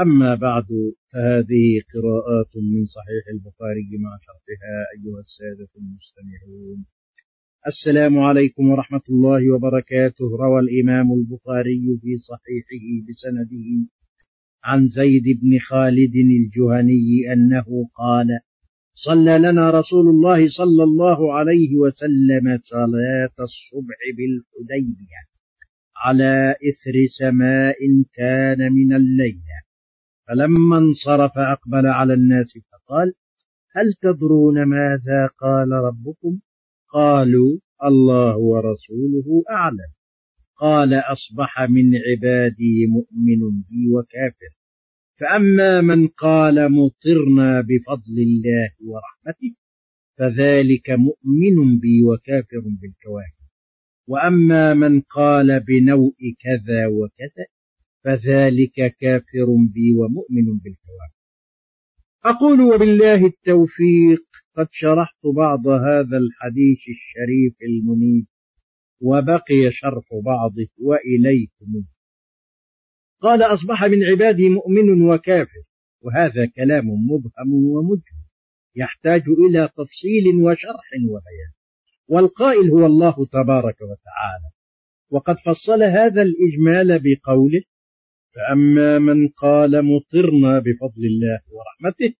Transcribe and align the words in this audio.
أما 0.00 0.34
بعد 0.34 0.66
فهذه 1.12 1.82
قراءات 1.94 2.56
من 2.56 2.86
صحيح 2.86 3.24
البخاري 3.34 3.88
مع 4.00 4.18
شرحها 4.26 4.78
أيها 4.96 5.20
السادة 5.20 5.68
المستمعون. 5.78 6.84
السلام 7.66 8.18
عليكم 8.18 8.70
ورحمة 8.70 9.00
الله 9.10 9.54
وبركاته. 9.54 10.24
روى 10.40 10.60
الإمام 10.60 11.12
البخاري 11.12 11.98
في 12.02 12.18
صحيحه 12.18 12.86
بسنده 13.08 13.88
عن 14.64 14.88
زيد 14.88 15.24
بن 15.40 15.58
خالد 15.58 16.14
الجهني 16.16 17.32
أنه 17.32 17.88
قال 17.94 18.28
صلى 18.94 19.38
لنا 19.38 19.70
رسول 19.70 20.08
الله 20.08 20.48
صلى 20.48 20.82
الله 20.82 21.34
عليه 21.34 21.76
وسلم 21.76 22.58
صلاة 22.62 23.34
الصبح 23.40 23.98
بالحديبية 24.16 25.20
على 25.96 26.50
إثر 26.50 27.06
سماء 27.06 27.76
كان 28.14 28.72
من 28.72 28.92
الليل. 28.94 29.63
فلما 30.28 30.78
انصرف 30.78 31.38
أقبل 31.38 31.86
على 31.86 32.14
الناس 32.14 32.58
فقال 32.72 33.14
هل 33.76 33.94
تدرون 34.02 34.62
ماذا 34.62 35.26
قال 35.26 35.72
ربكم؟ 35.72 36.40
قالوا 36.88 37.58
الله 37.84 38.36
ورسوله 38.36 39.42
أعلم. 39.50 39.92
قال 40.56 40.94
أصبح 40.94 41.60
من 41.62 41.90
عبادي 41.96 42.86
مؤمن 42.86 43.40
بي 43.68 43.94
وكافر. 43.94 44.52
فأما 45.20 45.80
من 45.80 46.08
قال 46.08 46.72
مطرنا 46.72 47.60
بفضل 47.60 48.18
الله 48.18 48.70
ورحمته 48.86 49.54
فذلك 50.18 50.90
مؤمن 50.90 51.78
بي 51.78 52.02
وكافر 52.02 52.62
بالكواكب. 52.80 53.44
وأما 54.08 54.74
من 54.74 55.00
قال 55.00 55.60
بنوء 55.60 56.16
كذا 56.40 56.86
وكذا 56.86 57.46
فذلك 58.04 58.96
كافر 59.00 59.46
بي 59.74 59.94
ومؤمن 59.96 60.58
بالكواكب 60.58 61.14
أقول 62.24 62.60
وبالله 62.60 63.26
التوفيق 63.26 64.24
قد 64.56 64.68
شرحت 64.72 65.26
بعض 65.36 65.66
هذا 65.66 66.18
الحديث 66.18 66.78
الشريف 66.78 67.54
المنيب 67.62 68.26
وبقي 69.00 69.72
شرح 69.72 70.04
بعضه 70.24 70.68
وإليكم. 70.78 71.84
قال 73.20 73.42
أصبح 73.42 73.84
من 73.84 74.04
عبادي 74.04 74.48
مؤمن 74.48 75.02
وكافر 75.02 75.62
وهذا 76.00 76.46
كلام 76.46 76.86
مبهم 76.86 77.54
ومجمل 77.54 78.24
يحتاج 78.76 79.22
إلى 79.28 79.68
تفصيل 79.76 80.36
وشرح 80.36 80.90
وبيان. 81.04 81.52
والقائل 82.08 82.70
هو 82.70 82.86
الله 82.86 83.26
تبارك 83.32 83.76
وتعالى. 83.82 84.50
وقد 85.10 85.36
فصل 85.38 85.82
هذا 85.82 86.22
الإجمال 86.22 87.00
بقوله 87.02 87.62
فأما 88.34 88.98
من 88.98 89.28
قال 89.28 89.84
مطرنا 89.84 90.58
بفضل 90.58 91.04
الله 91.04 91.40
ورحمته 91.52 92.14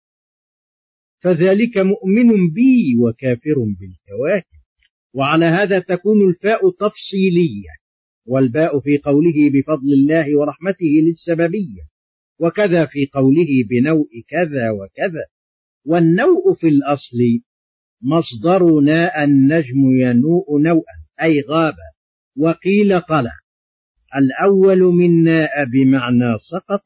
فذلك 1.18 1.78
مؤمن 1.78 2.50
بي 2.50 2.96
وكافر 2.98 3.54
بالكواكب. 3.54 4.58
وعلى 5.14 5.44
هذا 5.44 5.78
تكون 5.78 6.28
الفاء 6.28 6.70
تفصيلية 6.70 7.70
والباء 8.26 8.80
في 8.80 8.98
قوله 8.98 9.50
بفضل 9.52 9.92
الله 9.92 10.38
ورحمته 10.38 10.86
للسببية 10.86 11.82
وكذا 12.38 12.86
في 12.86 13.06
قوله 13.12 13.48
بنوء 13.70 14.08
كذا 14.28 14.70
وكذا. 14.70 15.24
والنوء 15.84 16.54
في 16.54 16.68
الأصل 16.68 17.18
مصدر 18.02 18.80
ناء 18.80 19.24
النجم 19.24 19.80
ينوء 20.00 20.60
نوءا 20.60 20.94
أي 21.22 21.40
غاب 21.48 21.74
وقيل 22.36 23.00
طلع 23.00 23.43
الأول 24.16 24.78
من 24.78 25.22
ناء 25.22 25.64
بمعنى 25.64 26.38
سقط 26.38 26.82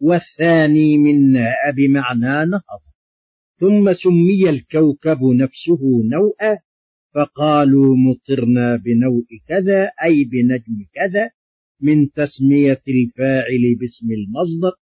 والثاني 0.00 0.98
من 0.98 1.32
ناء 1.32 1.72
بمعنى 1.76 2.50
نهض. 2.50 2.82
ثم 3.58 3.92
سمي 3.92 4.50
الكوكب 4.50 5.24
نفسه 5.24 5.80
نوءا 6.04 6.58
فقالوا 7.14 7.96
مطرنا 7.96 8.76
بنوء 8.76 9.26
كذا 9.48 9.90
أي 10.04 10.24
بنجم 10.24 10.86
كذا 10.94 11.30
من 11.80 12.12
تسمية 12.12 12.82
الفاعل 12.88 13.76
باسم 13.80 14.06
المصدر 14.12 14.72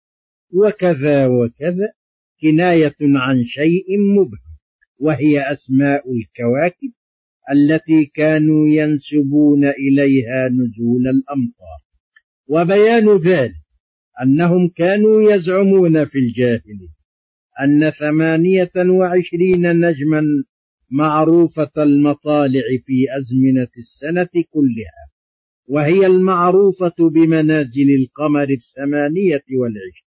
وكذا 0.53 1.27
وكذا 1.27 1.93
كناية 2.41 2.97
عن 3.01 3.45
شيء 3.45 3.99
مبهم 3.99 4.55
وهي 5.01 5.53
أسماء 5.53 6.13
الكواكب 6.13 6.93
التي 7.53 8.05
كانوا 8.05 8.69
ينسبون 8.69 9.65
إليها 9.65 10.49
نزول 10.49 11.07
الأمطار. 11.09 11.81
وبيان 12.49 13.17
ذلك 13.17 13.55
أنهم 14.23 14.69
كانوا 14.69 15.33
يزعمون 15.33 16.05
في 16.05 16.19
الجاهلية 16.19 16.95
أن 17.65 17.91
ثمانية 17.91 18.73
وعشرين 18.77 19.81
نجما 19.81 20.23
معروفة 20.91 21.71
المطالع 21.79 22.63
في 22.87 23.07
أزمنة 23.19 23.69
السنة 23.79 24.43
كلها 24.51 25.05
وهي 25.69 26.07
المعروفة 26.07 26.95
بمنازل 26.99 27.95
القمر 28.01 28.49
الثمانية 28.51 29.45
والعشرين. 29.61 30.05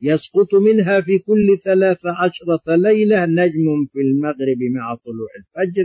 يسقط 0.00 0.54
منها 0.54 1.00
في 1.00 1.18
كل 1.18 1.58
ثلاث 1.64 2.06
عشرة 2.06 2.76
ليلة 2.76 3.24
نجم 3.26 3.84
في 3.92 4.00
المغرب 4.00 4.58
مع 4.74 4.94
طلوع 4.94 5.28
الفجر 5.38 5.84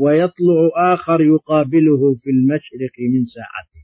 ويطلع 0.00 0.70
آخر 0.94 1.20
يقابله 1.20 2.14
في 2.14 2.30
المشرق 2.30 2.94
من 3.14 3.24
ساعته. 3.24 3.80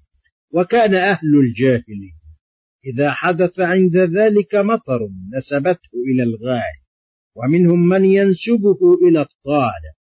وكان 0.50 0.94
أهل 0.94 1.34
الجاهلية 1.36 2.26
إذا 2.86 3.10
حدث 3.10 3.60
عند 3.60 3.96
ذلك 3.96 4.54
مطر 4.54 5.00
نسبته 5.36 5.90
إلى 6.12 6.22
الغاية 6.22 6.80
ومنهم 7.34 7.88
من 7.88 8.04
ينسبه 8.04 8.78
إلى 9.08 9.20
الطالع 9.20 9.94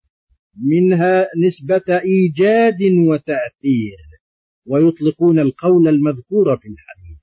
منها 0.56 1.28
نسبة 1.46 1.82
إيجاد 1.88 2.82
وتأثير 2.82 3.96
ويطلقون 4.66 5.38
القول 5.38 5.88
المذكور 5.88 6.56
في 6.56 6.68
الحديث. 6.68 7.22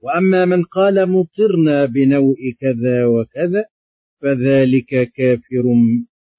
وأما 0.00 0.44
من 0.44 0.62
قال 0.62 1.10
مطرنا 1.10 1.84
بنوء 1.84 2.36
كذا 2.60 3.06
وكذا 3.06 3.64
فذلك 4.22 5.12
كافر 5.12 5.64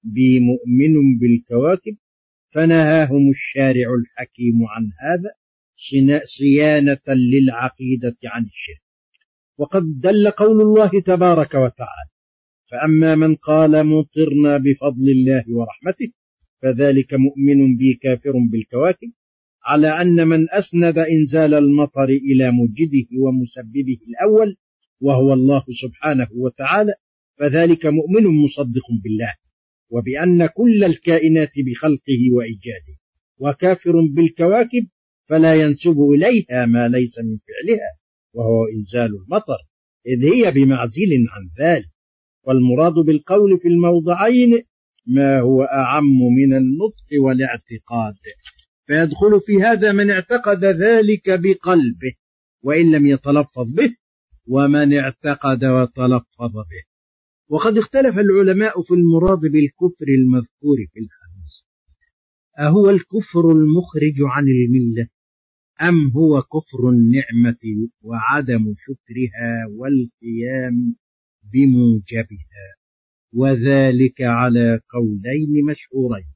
بي 0.02 0.40
مؤمن 0.40 1.18
بالكواكب 1.18 1.96
فنهاهم 2.48 3.30
الشارع 3.30 3.94
الحكيم 3.94 4.54
عن 4.66 4.90
هذا 5.00 5.30
صيانة 6.24 7.06
للعقيدة 7.08 8.16
عن 8.24 8.44
الشرك. 8.44 8.82
وقد 9.58 10.00
دل 10.00 10.30
قول 10.30 10.60
الله 10.62 11.00
تبارك 11.00 11.54
وتعالى 11.54 12.10
فأما 12.70 13.14
من 13.14 13.34
قال 13.34 13.86
مطرنا 13.86 14.56
بفضل 14.56 15.08
الله 15.08 15.44
ورحمته 15.48 16.12
فذلك 16.62 17.14
مؤمن 17.14 17.76
بي 17.76 17.94
كافر 17.94 18.32
بالكواكب 18.52 19.12
على 19.64 19.88
أن 20.00 20.28
من 20.28 20.50
أسند 20.50 20.98
إنزال 20.98 21.54
المطر 21.54 22.08
إلى 22.08 22.50
مجده 22.50 23.08
ومسببه 23.18 23.98
الأول 24.08 24.56
وهو 25.00 25.32
الله 25.32 25.64
سبحانه 25.70 26.28
وتعالى 26.32 26.94
فذلك 27.38 27.86
مؤمن 27.86 28.26
مصدق 28.26 28.86
بالله. 29.04 29.34
وبأن 29.90 30.46
كل 30.46 30.84
الكائنات 30.84 31.52
بخلقه 31.66 32.32
وإيجاده 32.32 32.96
وكافر 33.38 33.92
بالكواكب 34.14 34.86
فلا 35.28 35.54
ينسب 35.54 35.96
إليها 36.14 36.66
ما 36.66 36.88
ليس 36.88 37.18
من 37.18 37.38
فعلها 37.38 37.90
وهو 38.34 38.66
إنزال 38.66 39.16
المطر 39.16 39.58
إذ 40.06 40.32
هي 40.32 40.50
بمعزل 40.50 41.26
عن 41.28 41.66
ذلك. 41.66 41.90
والمراد 42.42 42.92
بالقول 42.92 43.58
في 43.58 43.68
الموضعين 43.68 44.62
ما 45.06 45.40
هو 45.40 45.62
أعم 45.62 46.18
من 46.38 46.56
النطق 46.56 47.22
والاعتقاد 47.24 48.14
فيدخل 48.86 49.40
في 49.46 49.62
هذا 49.62 49.92
من 49.92 50.10
اعتقد 50.10 50.64
ذلك 50.64 51.30
بقلبه 51.30 52.12
وإن 52.62 52.90
لم 52.90 53.06
يتلفظ 53.06 53.74
به 53.74 53.94
ومن 54.46 54.94
اعتقد 54.94 55.64
وتلفظ 55.64 56.52
به. 56.54 56.89
وقد 57.50 57.78
اختلف 57.78 58.18
العلماء 58.18 58.82
في 58.82 58.94
المراد 58.94 59.38
بالكفر 59.40 60.06
المذكور 60.08 60.76
في 60.92 61.00
الحديث. 61.00 61.54
أهو 62.58 62.90
الكفر 62.90 63.52
المخرج 63.52 64.14
عن 64.20 64.44
الملة 64.48 65.08
أم 65.82 66.10
هو 66.10 66.42
كفر 66.42 66.88
النعمة 66.88 67.88
وعدم 68.02 68.74
شكرها 68.78 69.66
والقيام 69.78 70.96
بموجبها؟ 71.52 72.66
وذلك 73.32 74.20
على 74.20 74.80
قولين 74.92 75.64
مشهورين 75.66 76.34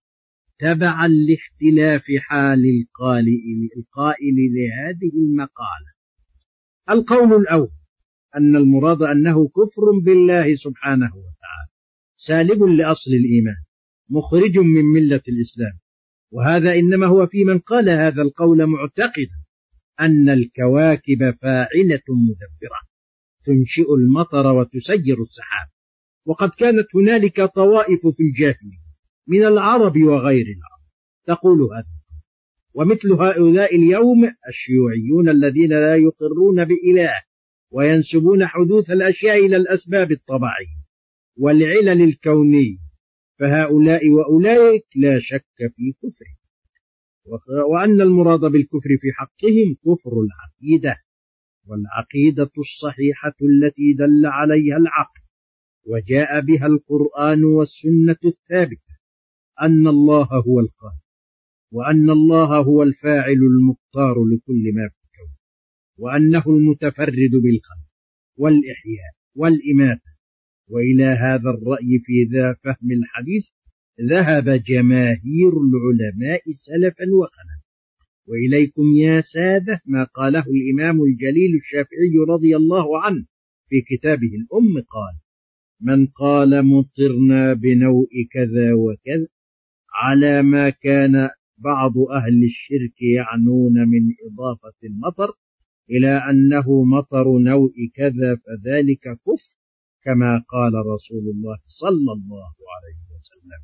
تبعا 0.59 1.09
لاختلاف 1.09 2.05
حال 2.19 2.65
القائل, 2.81 3.69
القائل 3.77 4.35
لهذه 4.35 5.13
المقالة. 5.15 5.95
القول 6.91 7.41
الأول 7.41 7.84
أن 8.37 8.57
المراد 8.57 9.03
أنه 9.03 9.49
كفر 9.49 9.91
بالله 10.05 10.55
سبحانه 10.55 11.07
وتعالى 11.07 11.69
سالب 12.17 12.63
لأصل 12.63 13.11
الإيمان 13.11 13.57
مخرج 14.11 14.59
من 14.59 14.85
ملة 14.85 15.21
الإسلام. 15.29 15.79
وهذا 16.33 16.75
إنما 16.75 17.07
هو 17.07 17.27
في 17.27 17.45
من 17.45 17.59
قال 17.59 17.89
هذا 17.91 18.23
القول 18.23 18.67
معتقدا 18.67 19.45
أن 20.01 20.29
الكواكب 20.29 21.35
فاعلة 21.43 22.03
مدبرة 22.09 22.81
تنشئ 23.45 23.95
المطر 23.95 24.47
وتسير 24.47 25.23
السحاب. 25.23 25.69
وقد 26.27 26.51
كانت 26.51 26.87
هنالك 26.95 27.43
طوائف 27.43 28.07
في 28.07 28.23
الجاهلية 28.23 28.85
من 29.29 29.45
العرب 29.45 29.97
وغير 29.97 30.47
العرب 30.47 30.85
تقول 31.27 31.63
هذا 31.63 31.95
ومثل 32.75 33.13
هؤلاء 33.13 33.77
اليوم 33.77 34.31
الشيوعيون 34.49 35.29
الذين 35.29 35.71
لا 35.71 35.97
يقرون 35.97 36.65
بإله 36.65 37.13
وينسبون 37.75 38.47
حدوث 38.47 38.91
الأشياء 38.91 39.47
إلى 39.47 39.57
الأسباب 39.57 40.13
الطبيعية 40.13 40.85
والعلل 41.37 42.03
الكونية 42.03 42.79
فهؤلاء 43.39 44.11
وأولئك 44.11 44.87
لا 44.97 45.21
شك 45.21 45.57
في 45.57 45.93
كفرهم. 45.93 46.45
وأن 47.71 48.01
المراد 48.01 48.41
بالكفر 48.41 48.89
في 49.01 49.13
حقهم 49.13 49.77
كفر 49.85 50.13
العقيدة 50.21 50.97
والعقيدة 51.67 52.51
الصحيحة 52.59 53.35
التي 53.43 53.93
دل 53.93 54.27
عليها 54.27 54.77
العقل 54.77 55.21
وجاء 55.87 56.41
بها 56.41 56.67
القرآن 56.67 57.45
والسنة 57.45 58.17
الثابتة 58.25 58.95
أن 59.63 59.87
الله 59.87 60.29
هو 60.47 60.61
القادر 60.61 61.05
وأن 61.73 62.11
الله 62.11 62.59
هو 62.61 62.83
الفاعل 62.83 63.33
المختار 63.33 64.15
لكل 64.25 64.75
ما 64.75 64.89
في 64.89 65.04
وأنه 65.99 66.43
المتفرد 66.47 67.31
بالخلق 67.31 67.91
والإحياء 68.37 69.13
والإماتة. 69.35 70.15
وإلى 70.69 71.05
هذا 71.05 71.51
الرأي 71.51 71.99
في 72.05 72.25
ذا 72.33 72.53
فهم 72.53 72.93
الحديث 72.93 73.47
ذهب 74.01 74.49
جماهير 74.49 75.53
العلماء 75.67 76.43
سلفا 76.53 77.05
وخلفا. 77.21 77.65
وإليكم 78.27 78.83
يا 78.97 79.21
سادة 79.21 79.81
ما 79.87 80.05
قاله 80.05 80.45
الإمام 80.47 81.03
الجليل 81.03 81.55
الشافعي 81.55 82.17
رضي 82.29 82.57
الله 82.57 83.03
عنه 83.03 83.25
في 83.69 83.81
كتابه 83.81 84.27
الأم 84.27 84.75
قال 84.75 85.15
من 85.81 86.07
قال 86.07 86.67
مطرنا 86.67 87.53
بنوء 87.53 88.09
كذا 88.33 88.75
وكذا 88.75 89.27
على 89.95 90.43
ما 90.43 90.71
كان 90.71 91.29
بعض 91.59 91.99
أهل 91.99 92.45
الشرك 92.45 93.03
يعنون 93.03 93.73
من 93.73 94.03
إضافة 94.27 94.75
المطر 94.85 95.33
إلى 95.91 96.31
أنه 96.31 96.85
مطر 96.85 97.39
نوء 97.39 97.73
كذا 97.95 98.37
فذلك 98.37 99.01
كفر 99.01 99.57
كما 100.05 100.45
قال 100.49 100.73
رسول 100.75 101.25
الله 101.35 101.59
صلى 101.67 102.13
الله 102.13 102.55
عليه 102.75 103.05
وسلم. 103.15 103.61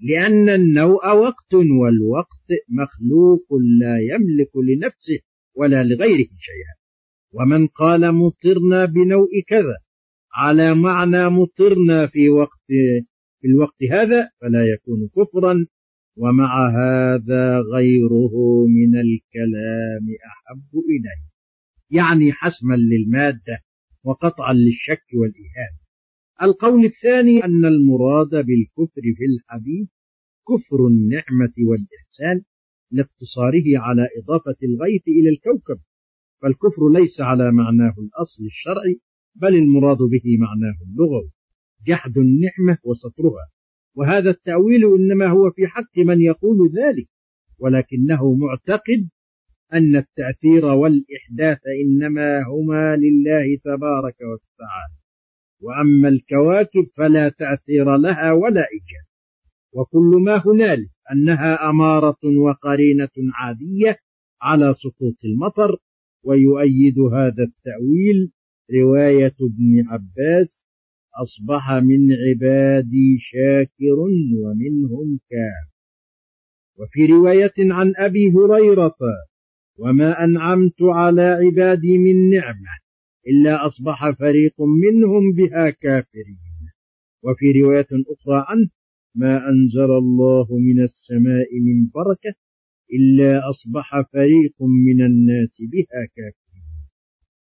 لأن 0.00 0.48
النوء 0.48 1.16
وقت 1.16 1.54
والوقت 1.54 2.48
مخلوق 2.68 3.46
لا 3.80 3.98
يملك 3.98 4.50
لنفسه 4.56 5.18
ولا 5.54 5.82
لغيره 5.84 6.28
شيئا. 6.38 6.74
ومن 7.32 7.66
قال 7.66 8.12
مطرنا 8.14 8.84
بنوء 8.84 9.40
كذا 9.46 9.76
على 10.34 10.74
معنى 10.74 11.28
مطرنا 11.28 12.06
في 12.06 12.28
وقت 12.28 12.66
في 13.40 13.46
الوقت 13.46 13.82
هذا 13.90 14.30
فلا 14.40 14.66
يكون 14.66 15.08
كفرا. 15.16 15.66
ومع 16.16 16.68
هذا 16.68 17.58
غيره 17.74 18.34
من 18.66 19.00
الكلام 19.00 20.04
أحب 20.26 20.72
إليه. 20.90 21.27
يعني 21.90 22.32
حسما 22.32 22.74
للمادة 22.74 23.58
وقطعا 24.04 24.52
للشك 24.52 25.04
والإيهام. 25.14 25.74
القول 26.42 26.84
الثاني 26.84 27.44
أن 27.44 27.64
المراد 27.64 28.28
بالكفر 28.28 29.02
في 29.16 29.24
الحديث 29.24 29.88
كفر 30.48 30.86
النعمة 30.86 31.52
والإحسان 31.68 32.42
لاقتصاره 32.90 33.78
على 33.78 34.08
إضافة 34.18 34.56
الغيث 34.62 35.02
إلى 35.08 35.28
الكوكب 35.28 35.80
فالكفر 36.42 36.88
ليس 36.92 37.20
على 37.20 37.52
معناه 37.52 37.94
الأصل 37.98 38.44
الشرعي 38.44 39.00
بل 39.34 39.54
المراد 39.54 39.98
به 39.98 40.38
معناه 40.38 40.74
اللغوي 40.86 41.30
جحد 41.86 42.18
النعمة 42.18 42.78
وسطرها 42.84 43.50
وهذا 43.94 44.30
التأويل 44.30 44.84
إنما 44.84 45.26
هو 45.26 45.50
في 45.50 45.66
حق 45.66 45.98
من 45.98 46.20
يقول 46.20 46.70
ذلك 46.76 47.08
ولكنه 47.58 48.34
معتقد 48.34 49.08
أن 49.74 49.96
التأثير 49.96 50.64
والإحداث 50.64 51.58
إنما 51.84 52.42
هما 52.42 52.96
لله 52.96 53.56
تبارك 53.64 54.16
وتعالى. 54.20 54.98
وأما 55.60 56.08
الكواكب 56.08 56.86
فلا 56.96 57.28
تأثير 57.28 57.96
لها 57.96 58.32
ولا 58.32 58.60
إيجاد. 58.60 59.08
وكل 59.72 60.22
ما 60.24 60.42
هنالك 60.46 60.90
أنها 61.12 61.70
أمارة 61.70 62.18
وقرينة 62.44 63.08
عادية 63.34 63.98
على 64.42 64.74
سقوط 64.74 65.16
المطر 65.24 65.76
ويؤيد 66.22 66.98
هذا 66.98 67.42
التأويل 67.42 68.32
رواية 68.74 69.34
ابن 69.40 69.88
عباس 69.88 70.66
أصبح 71.22 71.72
من 71.72 72.12
عبادي 72.12 73.18
شاكر 73.20 73.98
ومنهم 74.42 75.18
كافر. 75.30 75.78
وفي 76.78 77.06
رواية 77.06 77.54
عن 77.58 77.92
أبي 77.96 78.32
هريرة 78.32 78.96
وما 79.78 80.24
أنعمت 80.24 80.82
على 80.82 81.22
عبادي 81.22 81.98
من 81.98 82.30
نعمة 82.30 82.74
إلا 83.28 83.66
أصبح 83.66 84.10
فريق 84.10 84.54
منهم 84.60 85.32
بها 85.32 85.70
كافرين. 85.70 86.38
وفي 87.22 87.52
رواية 87.52 87.86
أخرى 87.92 88.44
عنه 88.48 88.68
ما 89.14 89.48
أنزل 89.48 89.90
الله 89.90 90.46
من 90.50 90.80
السماء 90.82 91.48
من 91.60 91.88
بركة 91.94 92.34
إلا 92.92 93.50
أصبح 93.50 94.00
فريق 94.12 94.54
من 94.62 95.04
الناس 95.04 95.56
بها 95.60 96.06
كافرين. 96.16 96.48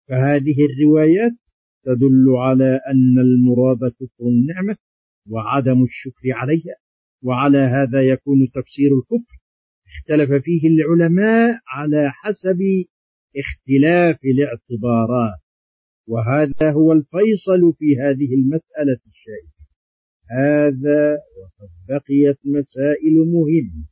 فهذه 0.08 0.56
الروايات 0.64 1.32
تدل 1.84 2.26
على 2.28 2.80
أن 2.90 3.18
المراد 3.18 3.78
كفر 3.78 4.24
النعمة 4.24 4.76
وعدم 5.30 5.82
الشكر 5.82 6.32
عليها 6.32 6.76
وعلى 7.22 7.58
هذا 7.58 8.02
يكون 8.02 8.48
تفسير 8.54 8.90
الكفر 8.98 9.35
اختلف 9.96 10.42
فيه 10.44 10.68
العلماء 10.68 11.58
على 11.68 12.10
حسب 12.10 12.58
اختلاف 13.36 14.18
الاعتبارات. 14.24 15.40
وهذا 16.08 16.72
هو 16.72 16.92
الفيصل 16.92 17.72
في 17.78 17.96
هذه 17.98 18.34
المسألة 18.34 19.00
الشائكة 19.06 19.66
هذا 20.30 21.12
وقد 21.38 21.70
بقيت 21.88 22.38
مسائل 22.44 23.14
مهمة 23.14 23.86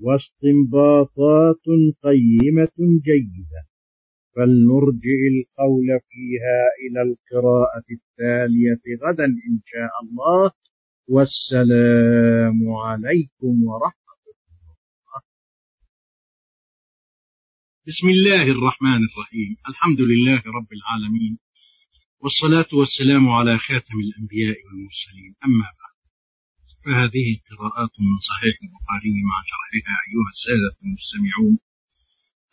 واستنباطات 0.00 1.64
قيمة 2.02 2.76
جيدة. 3.04 3.62
فلنرجع 4.36 5.18
القول 5.32 5.86
فيها 6.08 6.60
إلى 6.82 7.02
القراءة 7.02 7.84
التالية 7.90 9.06
غدا 9.06 9.24
إن 9.24 9.60
شاء 9.64 9.90
الله. 10.02 10.50
والسلام 11.08 12.58
عليكم 12.70 13.64
ورحمة 13.64 14.01
بسم 17.86 18.08
الله 18.08 18.42
الرحمن 18.42 19.00
الرحيم. 19.08 19.56
الحمد 19.68 20.00
لله 20.00 20.42
رب 20.58 20.70
العالمين. 20.78 21.38
والصلاة 22.22 22.70
والسلام 22.72 23.28
على 23.28 23.58
خاتم 23.58 23.98
الأنبياء 24.06 24.56
والمرسلين. 24.66 25.34
أما 25.44 25.68
بعد. 25.80 25.96
فهذه 26.84 27.28
قراءات 27.50 27.94
من 28.00 28.18
صحيح 28.30 28.54
البخاري 28.66 29.14
مع 29.30 29.36
شرحها 29.50 29.96
أيها 30.08 30.30
السادة 30.36 30.74
المستمعون. 30.86 31.58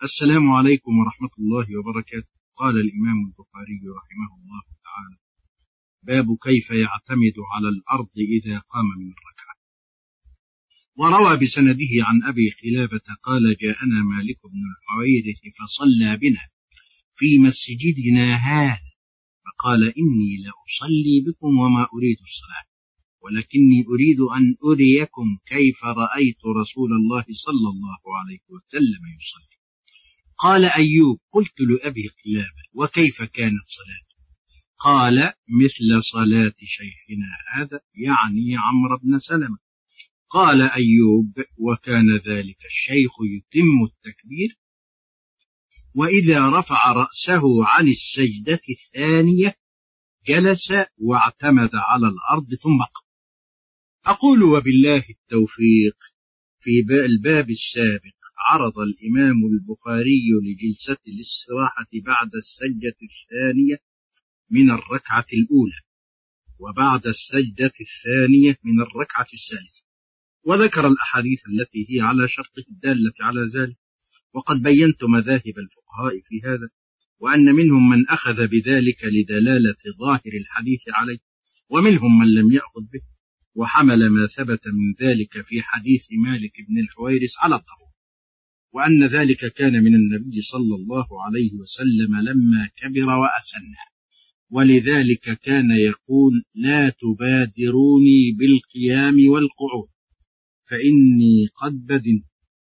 السلام 0.03 0.51
عليكم 0.51 0.91
ورحمة 0.99 1.33
الله 1.39 1.67
وبركاته. 1.79 2.33
قال 2.59 2.75
الإمام 2.85 3.17
البخاري 3.27 3.79
رحمه 3.99 4.31
الله 4.39 4.63
تعالى 4.87 5.17
باب 6.03 6.37
كيف 6.47 6.69
يعتمد 6.69 7.37
على 7.53 7.69
الأرض 7.75 8.15
إذا 8.37 8.57
قام 8.59 8.85
من 9.01 9.09
الركعة 9.15 9.38
وروى 10.99 11.37
بسنده 11.37 11.93
عن 12.07 12.23
أبي 12.23 12.51
خلافة 12.51 13.13
قال 13.23 13.57
جاءنا 13.61 14.03
مالك 14.03 14.39
بن 14.53 14.61
الحويرث 14.71 15.39
فصلى 15.57 16.17
بنا 16.17 16.47
في 17.15 17.39
مسجدنا 17.39 18.35
هذا 18.35 18.89
فقال 19.45 19.83
إني 19.83 20.31
لأصلي 20.43 21.21
بكم 21.27 21.57
وما 21.57 21.87
أريد 21.93 22.17
الصلاة 22.21 22.65
ولكني 23.21 23.85
أريد 23.93 24.19
أن 24.19 24.55
أريكم 24.63 25.37
كيف 25.45 25.85
رأيت 25.85 26.45
رسول 26.61 26.93
الله 26.93 27.25
صلى 27.31 27.69
الله 27.73 27.99
عليه 28.19 28.39
وسلم 28.49 29.03
يصلي. 29.19 29.57
قال 30.37 30.65
أيوب 30.65 31.19
قلت 31.31 31.61
لأبي 31.61 32.07
قلابة 32.25 32.63
وكيف 32.73 33.21
كانت 33.21 33.67
صلاته؟ 33.67 34.15
قال 34.77 35.33
مثل 35.49 36.03
صلاة 36.03 36.55
شيخنا 36.63 37.31
هذا 37.53 37.79
يعني 37.95 38.57
عمرو 38.57 38.97
بن 39.03 39.19
سلمة. 39.19 39.68
قال 40.29 40.61
أيوب 40.61 41.43
وكان 41.57 42.17
ذلك 42.17 42.65
الشيخ 42.65 43.11
يتم 43.21 43.83
التكبير 43.85 44.59
وإذا 45.95 46.49
رفع 46.49 46.91
رأسه 46.91 47.65
عن 47.65 47.87
السجدة 47.87 48.59
الثانية 48.69 49.55
جلس 50.25 50.73
واعتمد 50.97 51.69
على 51.73 52.07
الأرض 52.07 52.53
ثم 52.55 52.77
قام. 52.77 53.09
أقول 54.05 54.43
وبالله 54.43 55.03
التوفيق. 55.09 55.97
في 56.61 56.79
الباب 57.05 57.49
السابق 57.49 58.19
عرض 58.37 58.79
الإمام 58.79 59.35
البخاري 59.45 60.23
لجلسة 60.43 60.97
الاستراحة 61.07 61.87
بعد 62.05 62.35
السجدة 62.35 62.97
الثانية 63.09 63.77
من 64.51 64.71
الركعة 64.71 65.25
الأولى 65.33 65.81
وبعد 66.59 67.07
السجدة 67.07 67.73
الثانية 67.81 68.57
من 68.63 68.81
الركعة 68.81 69.27
الثالثة. 69.33 69.88
وذكر 70.43 70.87
الأحاديث 70.87 71.39
التي 71.47 71.85
هي 71.89 72.01
على 72.01 72.27
شرطه 72.27 72.63
الدالة 72.71 73.13
على 73.21 73.41
ذلك. 73.55 73.77
وقد 74.33 74.61
بينت 74.61 75.03
مذاهب 75.03 75.53
الفقهاء 75.57 76.21
في 76.23 76.41
هذا 76.45 76.69
وأن 77.19 77.45
منهم 77.45 77.89
من 77.89 78.07
أخذ 78.07 78.47
بذلك 78.47 79.03
لدلالة 79.03 79.75
ظاهر 79.99 80.33
الحديث 80.41 80.81
عليه 80.87 81.19
ومنهم 81.69 82.19
من 82.19 82.33
لم 82.33 82.51
يأخذ 82.51 82.81
به 82.93 83.01
وحمل 83.55 84.09
ما 84.09 84.27
ثبت 84.27 84.67
من 84.67 85.07
ذلك 85.07 85.41
في 85.41 85.61
حديث 85.61 86.07
مالك 86.11 86.53
بن 86.69 86.79
الحويرس 86.79 87.33
على 87.39 87.55
الضرورة 87.55 87.89
وأن 88.71 89.03
ذلك 89.03 89.53
كان 89.53 89.83
من 89.83 89.95
النبي 89.95 90.41
صلى 90.41 90.75
الله 90.75 91.07
عليه 91.25 91.53
وسلم 91.53 92.15
لما 92.15 92.69
كبر 92.77 93.09
وأسن. 93.09 93.73
ولذلك 94.51 95.39
كان 95.39 95.71
يقول 95.71 96.43
لا 96.55 96.89
تبادروني 96.89 98.31
بالقيام 98.31 99.29
والقعود. 99.29 99.89
فإني 100.69 101.47
قد 101.55 101.73
بدنت 101.73 102.25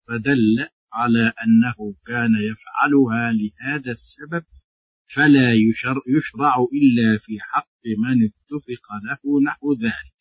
فدل 0.09 0.69
على 0.93 1.33
أنه 1.45 1.95
كان 2.07 2.33
يفعلها 2.51 3.33
لهذا 3.33 3.91
السبب 3.91 4.45
فلا 5.15 5.55
يشرع 5.55 6.67
إلا 6.73 7.19
في 7.19 7.41
حق 7.41 7.69
من 7.99 8.25
اتفق 8.25 8.83
له 9.05 9.41
نحو 9.43 9.75
ذلك. 9.75 10.13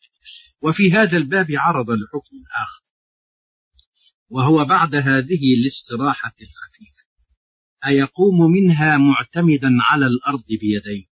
وفي 0.62 0.92
هذا 0.92 1.16
الباب 1.16 1.46
عرض 1.50 1.90
الحكم 1.90 2.36
الآخر 2.36 2.82
وهو 4.28 4.64
بعد 4.64 4.94
هذه 4.94 5.54
الاستراحة 5.60 6.34
الخفيفة 6.42 7.04
أيقوم 7.86 8.50
منها 8.50 8.96
معتمدا 8.96 9.76
على 9.80 10.06
الأرض 10.06 10.44
بيديه 10.48 11.04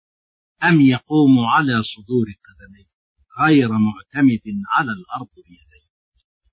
أم 0.65 0.81
يقوم 0.81 1.39
على 1.39 1.83
صدور 1.83 2.27
قدميه 2.27 2.91
غير 3.41 3.69
معتمد 3.69 4.43
على 4.75 4.93
الأرض 4.93 5.29
بيديه؟ 5.37 5.90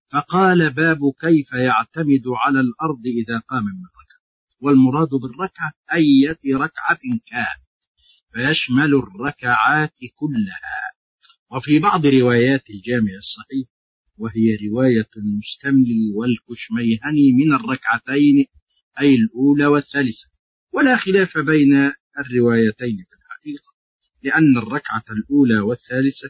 فقال 0.09 0.69
باب 0.69 0.99
كيف 1.19 1.53
يعتمد 1.53 2.23
على 2.27 2.59
الأرض 2.59 3.05
إذا 3.05 3.39
قام 3.39 3.63
من 3.63 3.85
ركعة. 3.85 4.21
والمراد 4.61 5.09
بالركعة 5.09 5.71
أية 5.93 6.39
ركعة 6.45 6.99
كانت. 7.25 7.67
فيشمل 8.33 8.95
الركعات 8.95 9.93
كلها. 10.15 10.79
وفي 11.51 11.79
بعض 11.79 12.05
روايات 12.05 12.69
الجامع 12.69 13.13
الصحيح 13.17 13.67
وهي 14.17 14.57
رواية 14.69 15.09
المستملي 15.17 16.11
والكشميهني 16.15 17.33
من 17.33 17.53
الركعتين 17.53 18.45
أي 18.99 19.15
الأولى 19.15 19.65
والثالثة. 19.65 20.27
ولا 20.73 20.95
خلاف 20.95 21.37
بين 21.37 21.91
الروايتين 22.19 23.05
في 23.09 23.15
الحقيقة 23.15 23.73
لأن 24.23 24.57
الركعة 24.57 25.03
الأولى 25.11 25.59
والثالثة 25.59 26.29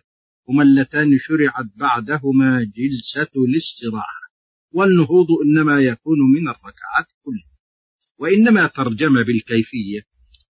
هما 0.50 0.64
اللتان 0.64 1.18
شرعت 1.18 1.66
بعدهما 1.76 2.72
جلسة 2.78 3.32
الاستراحة. 3.36 4.28
والنهوض 4.72 5.28
إنما 5.46 5.80
يكون 5.80 6.18
من 6.34 6.48
الركعات 6.48 7.08
كلها. 7.22 7.58
وإنما 8.20 8.68
ترجم 8.68 9.24
بالكيفية 9.24 10.02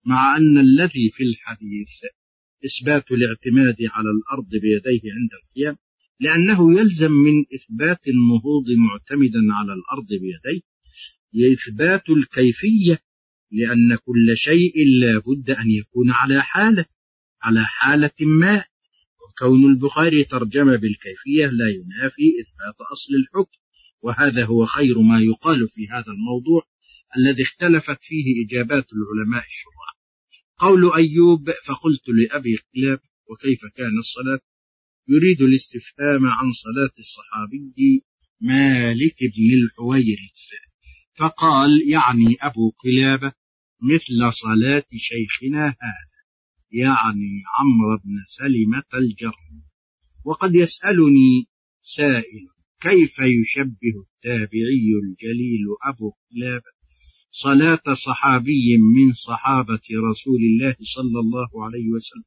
مع 0.06 0.38
أن 0.38 0.58
الذي 0.58 1.10
في 1.10 1.24
الحديث 1.24 1.90
إثبات 2.66 3.12
الاعتماد 3.12 3.76
على 3.92 4.10
الأرض 4.10 4.50
بيديه 4.50 5.14
عند 5.14 5.30
القيام 5.44 5.78
لأنه 6.20 6.80
يلزم 6.80 7.12
من 7.12 7.34
إثبات 7.56 8.08
النهوض 8.08 8.66
معتمدا 8.72 9.40
على 9.54 9.74
الأرض 9.74 10.08
بيديه. 10.10 10.62
إثبات 11.54 12.10
الكيفية 12.10 13.00
لأن 13.52 13.96
كل 13.96 14.38
شيء 14.38 14.74
لا 15.00 15.22
بد 15.28 15.50
أن 15.50 15.70
يكون 15.70 16.12
على 16.12 16.42
حالة 16.44 16.86
على 17.42 17.66
حالة 17.66 18.12
ما. 18.22 18.64
وكون 19.42 19.66
البخاري 19.66 20.24
ترجم 20.24 20.78
بالكيفية 20.78 21.46
لا 21.46 21.70
ينافي 21.70 22.24
إثبات 22.42 22.82
أصل 22.92 23.14
الحكم 23.14 23.58
وهذا 24.02 24.46
هو 24.46 24.66
خير 24.66 25.02
ما 25.02 25.20
يقال 25.20 25.70
في 25.70 25.88
هذا 25.88 26.12
الموضوع 26.12 26.64
الذي 27.18 27.44
اختلفت 27.44 28.04
فيه 28.04 28.46
إجابات 28.46 28.88
العلماء 28.94 29.46
الشراع 29.46 29.98
قول 30.58 30.94
أيوب 30.94 31.52
فقلت 31.52 32.10
لأبي 32.10 32.58
قلاب 32.76 33.00
وكيف 33.30 33.66
كان 33.76 33.98
الصلاة؟ 34.00 34.40
يريد 35.08 35.42
الاستفهام 35.42 36.26
عن 36.26 36.52
صلاة 36.52 36.94
الصحابي 37.00 38.04
مالك 38.42 39.18
بن 39.20 39.64
الحويرث. 39.64 40.40
فقال 41.14 41.90
يعني 41.90 42.36
أبو 42.42 42.72
قلابة 42.84 43.34
مثل 43.82 44.34
صلاة 44.34 44.86
شيخنا 44.98 45.66
هذا. 45.68 46.17
يعني 46.72 47.44
عمرو 47.60 47.98
بن 47.98 48.24
سلمة 48.28 48.84
الجرمي 48.94 49.64
وقد 50.26 50.56
يسألني 50.56 51.48
سائل 51.82 52.48
كيف 52.80 53.20
يشبه 53.20 53.96
التابعي 54.06 54.92
الجليل 55.04 55.66
أبو 55.86 56.12
قلابة 56.32 56.78
صلاة 57.32 57.94
صحابي 57.94 58.78
من 58.78 59.14
صحابة 59.14 59.82
رسول 60.10 60.40
الله 60.40 60.76
صلى 60.82 61.20
الله 61.20 61.66
عليه 61.66 61.90
وسلم 61.90 62.24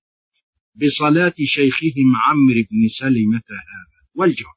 بصلاة 0.75 1.35
شيخهم 1.44 2.16
عمرو 2.26 2.62
بن 2.70 2.88
سلمة 2.88 3.42
هذا؟ 3.50 4.00
والجواب 4.14 4.54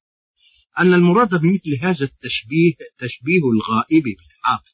أن 0.79 0.93
المراد 0.93 1.29
بمثل 1.41 1.77
هذا 1.81 2.05
التشبيه 2.05 2.73
تشبيه 2.97 3.41
الغائب 3.51 4.03
بالحاضر 4.03 4.73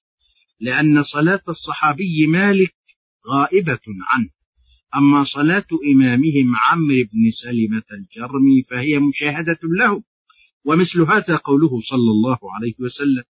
لأن 0.59 1.03
صلاة 1.03 1.43
الصحابي 1.49 2.27
مالك 2.27 2.75
غائبة 3.27 3.79
عنه. 4.13 4.29
أما 4.95 5.23
صلاة 5.23 5.65
إمامهم 5.95 6.55
عمرو 6.55 7.03
بن 7.13 7.31
سلمة 7.31 7.83
الجرمي 7.91 8.63
فهي 8.69 8.99
مشاهدة 8.99 9.59
له 9.63 10.03
ومثل 10.65 11.01
هذا 11.01 11.35
قوله 11.35 11.81
صلى 11.81 12.11
الله 12.11 12.37
عليه 12.55 12.73
وسلم 12.79 13.23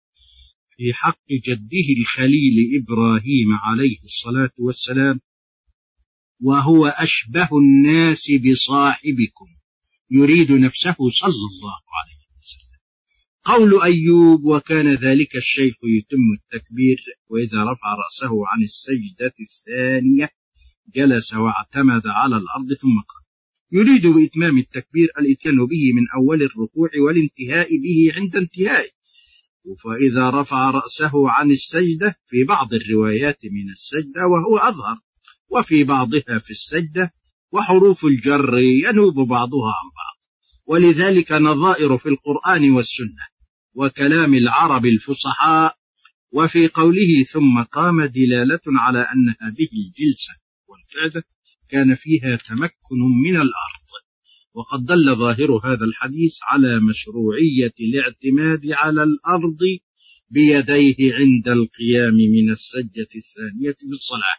في 0.77 0.93
حق 0.93 1.27
جده 1.31 1.87
الخليل 1.99 2.81
إبراهيم 2.81 3.51
عليه 3.51 3.97
الصلاة 4.03 4.51
والسلام 4.59 5.19
وهو 6.41 6.87
أشبه 6.87 7.49
الناس 7.53 8.31
بصاحبكم 8.31 9.47
يريد 10.11 10.51
نفسه 10.51 10.95
صلى 11.09 11.47
الله 11.51 11.79
عليه 11.97 12.37
وسلم. 12.37 12.77
قول 13.43 13.81
أيوب 13.81 14.45
وكان 14.45 14.93
ذلك 14.93 15.35
الشيخ 15.35 15.75
يتم 15.83 16.27
التكبير 16.39 16.97
وإذا 17.29 17.63
رفع 17.63 17.95
رأسه 18.05 18.47
عن 18.47 18.63
السجدة 18.63 19.33
الثانية 19.39 20.29
جلس 20.95 21.33
واعتمد 21.33 22.07
على 22.07 22.37
الأرض 22.37 22.73
ثم 22.73 22.99
قال 22.99 23.27
يريد 23.71 24.07
بإتمام 24.07 24.57
التكبير 24.57 25.09
الإتيان 25.19 25.65
به 25.65 25.93
من 25.95 26.09
أول 26.15 26.43
الركوع 26.43 26.89
والانتهاء 26.99 27.69
به 27.77 28.13
عند 28.15 28.35
انتهائه. 28.35 28.89
فإذا 29.83 30.29
رفع 30.29 30.69
رأسه 30.69 31.29
عن 31.29 31.51
السجدة 31.51 32.15
في 32.27 32.43
بعض 32.43 32.73
الروايات 32.73 33.39
من 33.45 33.69
السجدة 33.71 34.27
وهو 34.27 34.57
أظهر 34.57 34.99
وفي 35.49 35.83
بعضها 35.83 36.39
في 36.39 36.51
السجدة 36.51 37.13
وحروف 37.51 38.05
الجر 38.05 38.57
ينوب 38.59 39.13
بعضها 39.13 39.73
عن 39.79 39.89
بعض. 39.95 40.17
ولذلك 40.65 41.31
نظائر 41.31 41.97
في 41.97 42.09
القرآن 42.09 42.71
والسنة 42.71 43.27
وكلام 43.75 44.33
العرب 44.33 44.85
الفصحاء 44.85 45.77
وفي 46.31 46.67
قوله 46.67 47.23
ثم 47.29 47.61
قام 47.61 48.03
دلالة 48.03 48.61
على 48.67 48.99
أن 48.99 49.29
هذه 49.41 49.67
الجلسة. 49.73 50.46
والقعدة 50.97 51.23
كان 51.69 51.95
فيها 51.95 52.35
تمكن 52.35 52.99
من 53.23 53.35
الأرض. 53.35 53.87
وقد 54.53 54.85
دل 54.85 55.15
ظاهر 55.15 55.51
هذا 55.63 55.85
الحديث 55.85 56.37
على 56.43 56.79
مشروعية 56.79 57.73
الاعتماد 57.79 58.71
على 58.71 59.03
الأرض 59.03 59.57
بيديه 60.29 61.15
عند 61.15 61.47
القيام 61.47 62.13
من 62.13 62.51
السجة 62.51 63.09
الثانية 63.15 63.71
في 63.71 63.85
الصلاة. 63.93 64.37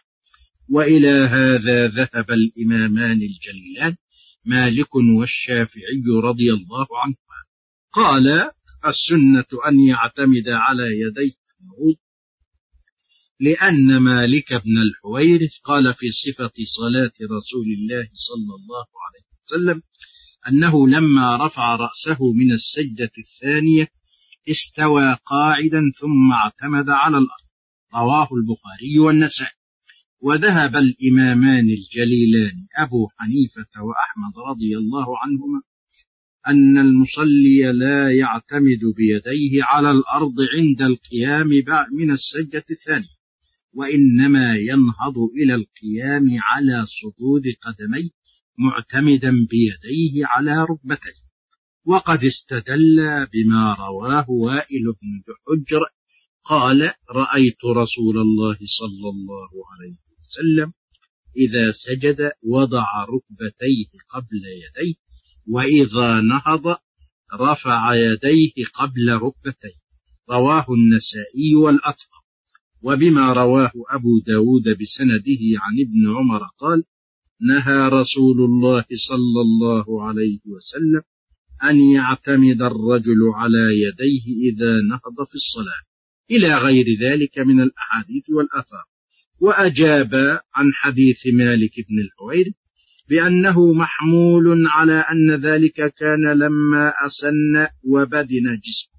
وإلى 0.69 1.07
هذا 1.07 1.87
ذهب 1.87 2.31
الإمامان 2.31 3.21
الجليلان 3.21 3.95
مالك 4.45 4.95
والشافعي 4.95 6.03
رضي 6.23 6.53
الله 6.53 6.87
عنهما. 7.03 7.39
قال 7.91 8.51
السنة 8.85 9.45
أن 9.67 9.79
يعتمد 9.79 10.49
على 10.49 10.83
يديه 10.83 11.39
لأن 13.39 13.97
مالك 13.97 14.53
بن 14.53 14.77
الحويرث 14.77 15.57
قال 15.63 15.93
في 15.93 16.11
صفة 16.11 16.51
صلاة 16.63 17.13
رسول 17.37 17.65
الله 17.77 18.09
صلى 18.13 18.55
الله 18.55 18.85
عليه 19.05 19.25
وسلم 19.45 19.83
أنه 20.47 20.87
لما 20.87 21.45
رفع 21.45 21.75
رأسه 21.75 22.33
من 22.33 22.51
السجدة 22.51 23.11
الثانية 23.17 23.87
استوى 24.49 25.17
قاعدا 25.25 25.91
ثم 25.99 26.31
اعتمد 26.31 26.89
على 26.89 27.17
الأرض. 27.17 27.49
رواه 27.93 28.27
البخاري 28.31 28.99
والنسائي. 28.99 29.59
وذهب 30.21 30.75
الإمامان 30.75 31.69
الجليلان 31.69 32.67
أبو 32.77 33.07
حنيفة 33.17 33.83
وأحمد 33.83 34.33
رضي 34.47 34.77
الله 34.77 35.17
عنهما 35.17 35.61
أن 36.47 36.77
المصلي 36.77 37.71
لا 37.71 38.15
يعتمد 38.15 38.79
بيديه 38.97 39.63
على 39.63 39.91
الأرض 39.91 40.35
عند 40.57 40.81
القيام 40.81 41.49
من 41.93 42.11
السجدة 42.11 42.65
الثانية. 42.71 43.18
وإنما 43.73 44.55
ينهض 44.55 45.17
إلى 45.17 45.55
القيام 45.55 46.39
على 46.41 46.85
صدود 46.85 47.43
قدميه 47.61 48.09
معتمدا 48.57 49.31
بيديه 49.49 50.25
على 50.25 50.63
ركبتيه. 50.63 51.29
وقد 51.85 52.23
استدل 52.23 53.25
بما 53.33 53.73
رواه 53.73 54.25
وائل 54.29 54.83
بن 54.83 55.33
حجر 55.47 55.81
قال 56.43 56.91
رأيت 57.11 57.65
رسول 57.65 58.17
الله 58.17 58.57
صلى 58.65 59.09
الله 59.09 59.49
عليه 59.71 59.97
وسلم 60.21 60.73
إذا 61.37 61.71
سجد 61.71 62.31
وضع 62.43 62.85
ركبتيه 63.03 63.85
قبل 64.09 64.43
يديه 64.45 64.95
وإذا 65.47 66.21
نهض 66.21 66.77
رفع 67.33 67.95
يديه 67.95 68.65
قبل 68.73 69.13
ركبتيه. 69.13 69.79
رواه 70.29 70.65
النسائي 70.69 71.55
والأطهر 71.55 72.18
وبما 72.81 73.33
رواه 73.33 73.71
أبو 73.89 74.19
داود 74.19 74.77
بسنده 74.81 75.41
عن 75.63 75.73
ابن 75.79 76.17
عمر 76.17 76.43
قال 76.57 76.83
نهى 77.41 77.87
رسول 77.87 78.41
الله 78.41 78.85
صلى 78.93 79.41
الله 79.41 80.07
عليه 80.07 80.39
وسلم 80.45 81.01
أن 81.63 81.79
يعتمد 81.79 82.61
الرجل 82.61 83.31
على 83.33 83.67
يديه 83.83 84.51
إذا 84.51 84.81
نهض 84.81 85.27
في 85.27 85.35
الصلاة. 85.35 85.81
إلى 86.31 86.57
غير 86.57 86.85
ذلك 87.01 87.39
من 87.39 87.61
الأحاديث 87.61 88.29
والأثار. 88.29 88.83
وأجاب 89.41 90.13
عن 90.55 90.73
حديث 90.73 91.27
مالك 91.33 91.71
بن 91.89 91.99
الحويرث 91.99 92.53
بأنه 93.09 93.73
محمول 93.73 94.67
على 94.67 94.93
أن 94.93 95.31
ذلك 95.31 95.93
كان 95.93 96.33
لما 96.33 96.93
أسن 97.05 97.67
وبدن 97.83 98.59
جسمه. 98.65 98.98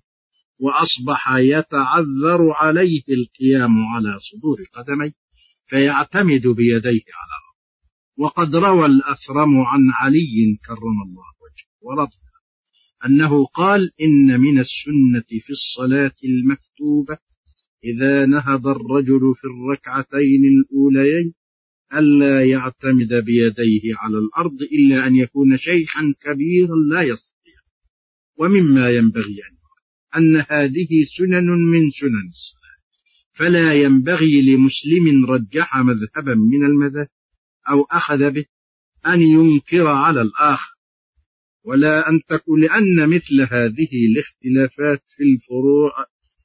وأصبح 0.60 1.32
يتعذر 1.36 2.50
عليه 2.50 3.02
القيام 3.08 3.86
على 3.94 4.18
صدور 4.18 4.64
قدميه 4.72 5.12
فيعتمد 5.66 6.46
بيديه 6.46 7.06
على 7.20 7.34
الأرض. 7.40 7.60
وقد 8.16 8.56
روى 8.56 8.86
الأثرم 8.86 9.60
عن 9.60 9.80
علي 10.00 10.58
كرم 10.66 11.02
الله 11.06 11.30
وجهه 11.42 11.70
ورضي 11.80 12.16
أنه 13.06 13.44
قال 13.44 13.90
إن 14.00 14.40
من 14.40 14.58
السنة 14.58 15.40
في 15.40 15.50
الصلاة 15.50 16.14
المكتوبة 16.24 17.18
إذا 17.84 18.26
نهض 18.26 18.66
الرجل 18.66 19.34
في 19.36 19.44
الركعتين 19.44 20.44
الأوليين 20.44 21.34
ألا 21.94 22.44
يعتمد 22.46 23.14
بيديه 23.24 23.94
على 23.96 24.18
الأرض 24.18 24.62
إلا 24.62 25.06
أن 25.06 25.16
يكون 25.16 25.56
شيخا 25.56 26.14
كبيرا 26.20 26.76
لا 26.90 27.02
يستطيع 27.02 27.54
ومما 28.36 28.90
ينبغي 28.90 29.40
أن 29.50 29.59
أن 30.16 30.44
هذه 30.48 31.04
سنن 31.04 31.46
من 31.46 31.90
سنن 31.90 32.28
الصلاة. 32.28 32.60
فلا 33.32 33.74
ينبغي 33.74 34.42
لمسلم 34.42 35.26
رجح 35.26 35.76
مذهبا 35.76 36.34
من 36.34 36.64
المذاهب 36.64 37.08
أو 37.70 37.82
أخذ 37.82 38.30
به 38.30 38.44
أن 39.06 39.22
ينكر 39.22 39.86
على 39.86 40.22
الآخر. 40.22 40.76
ولا 41.64 42.08
أن 42.08 42.20
تكون 42.28 42.60
لأن 42.60 43.08
مثل 43.08 43.40
هذه 43.50 43.88
الاختلافات 43.92 45.02
في 45.08 45.22
الفروع 45.22 45.92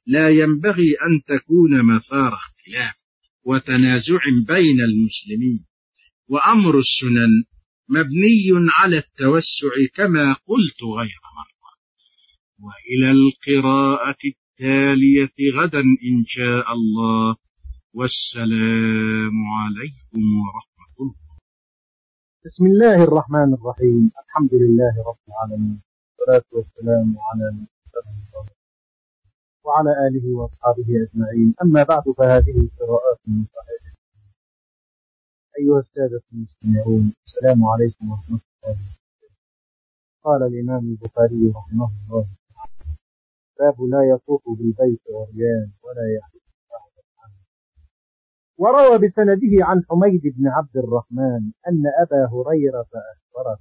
لا 0.06 0.30
ينبغي 0.30 0.94
أن 0.94 1.22
تكون 1.26 1.82
مثار 1.82 2.34
اختلاف 2.34 2.94
وتنازع 3.44 4.18
بين 4.46 4.80
المسلمين. 4.80 5.66
وأمر 6.28 6.78
السنن 6.78 7.44
مبني 7.88 8.68
على 8.78 8.98
التوسع 8.98 9.68
كما 9.94 10.32
قلت 10.32 10.82
غير 10.82 11.20
مرة. 11.36 11.55
وإلى 12.64 13.10
القراءة 13.10 14.16
التالية 14.32 15.36
غدا 15.58 15.80
إن 15.80 16.24
شاء 16.26 16.72
الله. 16.72 17.36
والسلام 17.94 19.36
عليكم 19.60 20.22
ورحمة 20.42 20.94
الله. 21.00 21.36
بسم 22.44 22.64
الله 22.66 23.04
الرحمن 23.04 23.54
الرحيم. 23.54 24.04
الحمد 24.22 24.52
لله 24.62 24.94
رب 25.10 25.22
العالمين. 25.30 25.78
والصلاة 26.18 26.48
والسلام 26.56 27.06
على 27.28 27.46
نبينا 27.56 28.40
وعلى 29.64 29.90
آله 30.06 30.24
وأصحابه 30.38 30.88
أجمعين. 31.04 31.54
أما 31.62 31.82
بعد 31.82 32.04
فهذه 32.18 32.56
قراءات 32.78 33.20
من 33.28 33.44
صحيح 33.56 33.82
أيها 35.58 35.80
السادة 35.80 36.22
المستمعون 36.32 37.12
السلام 37.26 37.64
عليكم 37.64 38.04
ورحمة 38.10 38.40
الله 38.40 38.76
قال 40.24 40.42
الإمام 40.42 40.84
البخاري 40.92 41.52
رحمه 41.58 41.88
الله 42.00 42.26
باب 43.60 43.76
لا 43.92 44.02
يطوف 44.12 44.42
بالبيت 44.58 45.02
عريان 45.18 45.68
ولا 45.84 46.04
وروى 48.58 48.98
بسنده 48.98 49.54
عن 49.68 49.82
حميد 49.90 50.22
بن 50.36 50.48
عبد 50.48 50.76
الرحمن 50.76 51.42
أن 51.68 51.82
أبا 52.02 52.22
هريرة 52.32 52.90
أخبره 53.12 53.58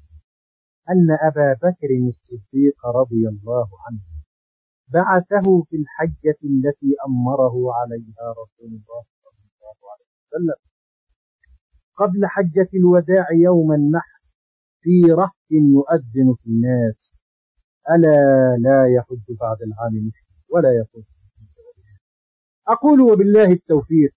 أن 0.89 1.07
أبا 1.21 1.53
بكر 1.53 1.89
الصديق 2.09 2.85
رضي 2.99 3.27
الله 3.27 3.67
عنه 3.85 4.03
بعثه 4.93 5.63
في 5.63 5.75
الحجة 5.75 6.39
التي 6.43 6.95
أمره 7.07 7.73
عليها 7.73 8.25
رسول 8.41 8.71
الله 8.79 9.03
صلى 9.23 9.45
الله 9.51 9.75
عليه 9.91 10.09
وسلم 10.27 10.59
قبل 11.97 12.25
حجة 12.25 12.69
الوداع 12.73 13.27
يوم 13.31 13.73
النحر 13.73 14.21
في 14.81 15.01
رهط 15.11 15.45
يؤذن 15.51 16.35
في 16.43 16.49
الناس. 16.49 17.14
ألا 17.89 18.57
لا 18.57 18.87
يحج 18.95 19.25
بعد 19.41 19.57
العام 19.67 19.93
مشرك 20.07 20.49
ولا 20.53 20.71
يطوف 20.71 21.05
أقول 22.67 23.01
وبالله 23.01 23.51
التوفيق. 23.51 24.11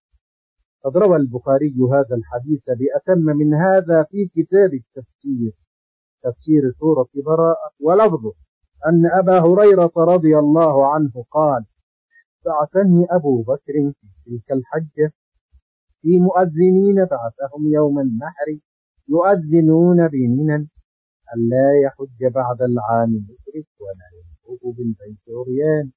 قد 0.84 0.96
روى 0.96 1.16
البخاري 1.16 1.74
هذا 1.92 2.16
الحديث 2.16 2.64
بأتم 2.80 3.20
من 3.20 3.54
هذا 3.54 4.02
في 4.02 4.26
كتاب 4.36 4.70
التفسير. 4.74 5.52
تفسير 6.22 6.62
سورة 6.80 7.08
براءة. 7.26 7.70
ولفظه 7.80 8.32
أن 8.86 9.06
أبا 9.06 9.38
هريرة 9.40 9.92
رضي 9.96 10.38
الله 10.38 10.94
عنه 10.94 11.12
قال 11.30 11.64
بعثني 12.46 13.06
أبو 13.10 13.42
بكر 13.42 13.92
في 14.02 14.38
تلك 14.38 14.52
الحجة 14.52 15.12
في 16.00 16.18
مؤذنين 16.18 16.94
بعثهم 16.94 17.72
يوم 17.72 17.98
النحر 17.98 18.46
يؤذنون 19.08 20.08
بمنى 20.08 20.68
ألا 21.34 21.68
يحج 21.84 22.32
بعد 22.34 22.62
العام 22.62 23.10
مشرك 23.28 23.68
ولا 23.84 24.08
يطوف 24.18 24.76
بالبيت 24.76 25.24
عريان. 25.38 25.92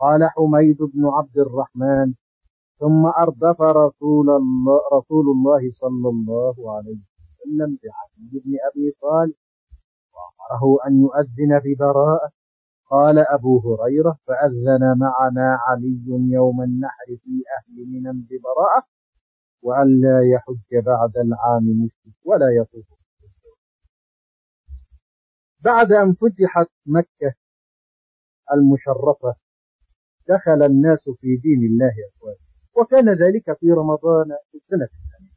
قال 0.00 0.30
حميد 0.30 0.78
بن 0.94 1.06
عبد 1.06 1.38
الرحمن 1.38 2.14
ثم 2.80 3.06
أردف 3.06 3.60
رسول 3.60 4.30
الله, 4.30 4.80
رسول 4.92 5.26
الله 5.34 5.70
صلى 5.70 6.08
الله 6.08 6.54
عليه 6.76 7.00
وسلم 7.10 7.78
بعلي 7.82 8.32
بن 8.44 8.52
أبي 8.70 8.90
طالب 9.02 9.34
وأمره 10.14 10.86
أن 10.86 11.00
يؤذن 11.00 11.58
ببراءة 11.64 12.30
قال 12.90 13.18
أبو 13.18 13.58
هريرة 13.58 14.16
فأذن 14.26 14.98
معنا 14.98 15.58
علي 15.66 16.32
يوم 16.32 16.62
النحر 16.62 17.06
في 17.22 17.34
أهل 17.56 17.74
منى 17.92 18.12
ببراءة 18.30 18.82
وأن 19.62 20.00
لا 20.00 20.20
يحج 20.34 20.84
بعد 20.86 21.16
العام 21.16 21.64
مشرك 21.84 22.16
ولا 22.26 22.48
يطوف 22.50 22.99
بعد 25.64 25.92
أن 25.92 26.12
فتحت 26.12 26.70
مكة 26.86 27.34
المشرفة 28.54 29.34
دخل 30.28 30.62
الناس 30.62 31.02
في 31.20 31.36
دين 31.36 31.62
الله 31.70 31.92
أفواجا 32.08 32.50
وكان 32.76 33.08
ذلك 33.08 33.58
في 33.58 33.70
رمضان 33.70 34.26
في 34.50 34.54
السنة 34.54 34.84
الثانية. 34.84 35.36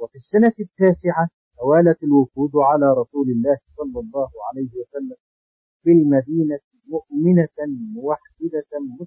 وفي 0.00 0.14
السنة 0.14 0.52
التاسعة 0.60 1.28
توالت 1.58 2.02
الوفود 2.02 2.50
على 2.56 2.86
رسول 2.90 3.26
الله 3.36 3.56
صلى 3.76 4.00
الله 4.00 4.28
عليه 4.48 4.70
وسلم 4.80 5.16
في 5.82 5.90
المدينة 5.90 6.58
مؤمنة 6.94 7.56
موحدة 7.94 8.68
مسلمة. 8.90 9.06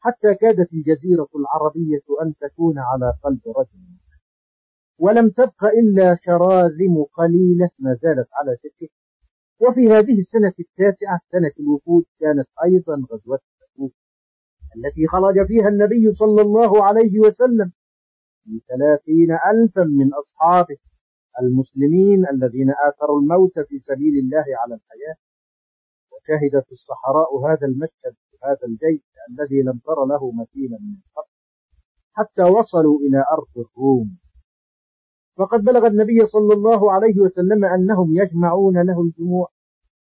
حتى 0.00 0.34
كادت 0.34 0.72
الجزيرة 0.72 1.28
العربية 1.36 2.06
أن 2.22 2.34
تكون 2.40 2.78
على 2.78 3.12
قلب 3.24 3.40
رجل. 3.58 3.80
ولم 4.98 5.28
تبق 5.30 5.64
إلا 5.64 6.18
شراذم 6.24 7.04
قليلة 7.14 7.70
ما 7.78 7.92
زالت 8.02 8.28
على 8.32 8.56
تلك 8.62 8.90
وفي 9.60 9.86
هذه 9.88 10.20
السنة 10.20 10.52
التاسعة 10.60 11.20
سنة 11.32 11.52
الوفود 11.60 12.04
كانت 12.20 12.48
أيضا 12.64 12.94
غزوة 13.12 13.38
تبوك 13.60 13.92
التي 14.76 15.06
خرج 15.06 15.46
فيها 15.46 15.68
النبي 15.68 16.14
صلى 16.14 16.42
الله 16.42 16.84
عليه 16.84 17.20
وسلم 17.20 17.72
في 18.44 18.60
ثلاثين 18.68 19.30
ألفا 19.32 19.82
من 19.82 20.10
أصحابه 20.14 20.76
المسلمين 21.42 22.28
الذين 22.28 22.70
آثروا 22.70 23.20
الموت 23.20 23.58
في 23.68 23.78
سبيل 23.78 24.14
الله 24.18 24.44
على 24.60 24.74
الحياة. 24.74 25.16
وشهدت 26.12 26.72
الصحراء 26.72 27.30
هذا 27.46 27.66
المشهد 27.66 28.14
هذا 28.44 28.64
الجيش 28.68 29.04
الذي 29.30 29.62
لم 29.62 29.78
تر 29.86 30.04
له 30.12 30.32
مثيلا 30.32 30.78
من 30.80 30.96
قبل 31.16 31.32
حتى 32.12 32.42
وصلوا 32.42 32.98
إلى 32.98 33.24
أرض 33.32 33.66
الروم. 33.66 34.08
فقد 35.38 35.64
بلغ 35.64 35.86
النبي 35.86 36.26
صلى 36.26 36.54
الله 36.54 36.92
عليه 36.92 37.20
وسلم 37.20 37.64
أنهم 37.64 38.16
يجمعون 38.16 38.82
له 38.82 39.00
الجموع 39.02 39.48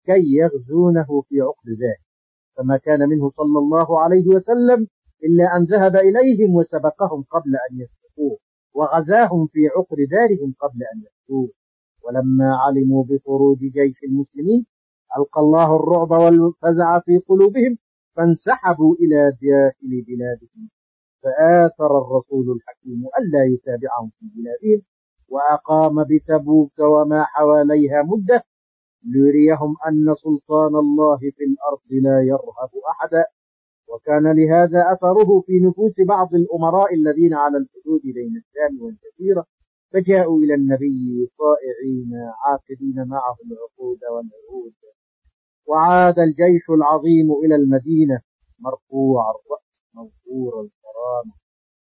كي 0.06 0.22
يغزونه 0.42 1.22
في 1.28 1.40
عقد 1.40 1.68
ذلك. 1.82 2.06
فما 2.56 2.76
كان 2.76 3.08
منه 3.08 3.30
صلى 3.30 3.58
الله 3.58 4.00
عليه 4.00 4.26
وسلم 4.28 4.86
إلا 5.24 5.56
أن 5.56 5.64
ذهب 5.64 5.96
إليهم 5.96 6.54
وسبقهم 6.54 7.22
قبل 7.30 7.52
أن 7.70 7.72
يسبقوه 7.82 8.38
وغزاهم 8.74 9.46
في 9.46 9.60
عقر 9.68 9.96
دارهم 10.10 10.54
قبل 10.60 10.80
أن 10.92 10.98
يأتوه 11.06 11.48
ولما 12.04 12.56
علموا 12.56 13.04
بخروج 13.04 13.58
جيش 13.58 13.98
المسلمين 14.08 14.66
ألقى 15.18 15.40
الله 15.40 15.76
الرعب 15.76 16.10
والفزع 16.10 16.98
في 17.00 17.18
قلوبهم 17.18 17.78
فانسحبوا 18.16 18.94
إلى 18.94 19.32
داخل 19.42 20.04
بلادهم. 20.08 20.64
فآثر 21.22 21.90
الرسول 22.02 22.56
الحكيم 22.56 23.00
ألا 23.18 23.44
يتابعهم 23.54 24.08
في 24.18 24.26
بلادهم. 24.36 24.82
وأقام 25.32 26.04
بتبوك 26.10 26.78
وما 26.78 27.24
حواليها 27.24 28.02
مدة 28.02 28.42
ليريهم 29.12 29.72
أن 29.88 30.14
سلطان 30.24 30.74
الله 30.84 31.18
في 31.18 31.44
الأرض 31.50 31.88
لا 32.06 32.18
يرهب 32.22 32.72
أحدا. 32.92 33.24
وكان 33.92 34.36
لهذا 34.36 34.80
أثره 34.92 35.40
في 35.46 35.60
نفوس 35.66 35.94
بعض 36.08 36.34
الأمراء 36.34 36.94
الذين 36.94 37.34
على 37.34 37.56
الحدود 37.62 38.02
بين 38.14 38.34
الشام 38.42 38.82
والجزيرة 38.82 39.44
فجاءوا 39.92 40.38
إلى 40.42 40.54
النبي 40.54 41.30
طائعين 41.38 42.10
عاقدين 42.46 43.08
معه 43.08 43.36
العقود 43.46 44.00
والعهود 44.12 44.72
وعاد 45.68 46.18
الجيش 46.18 46.70
العظيم 46.70 47.28
إلى 47.44 47.54
المدينة 47.54 48.20
مرفوع 48.60 49.22
الرأس 49.30 49.72
موفور 49.96 50.52
الكرامة 50.64 51.32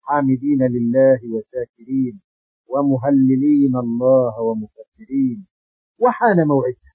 حامدين 0.01 0.61
لله 0.75 1.19
وشاكرين. 1.35 2.26
ومهللين 2.73 3.75
الله 3.75 4.33
ومكبرين 4.47 5.47
وحان 6.03 6.47
موعدها. 6.47 6.93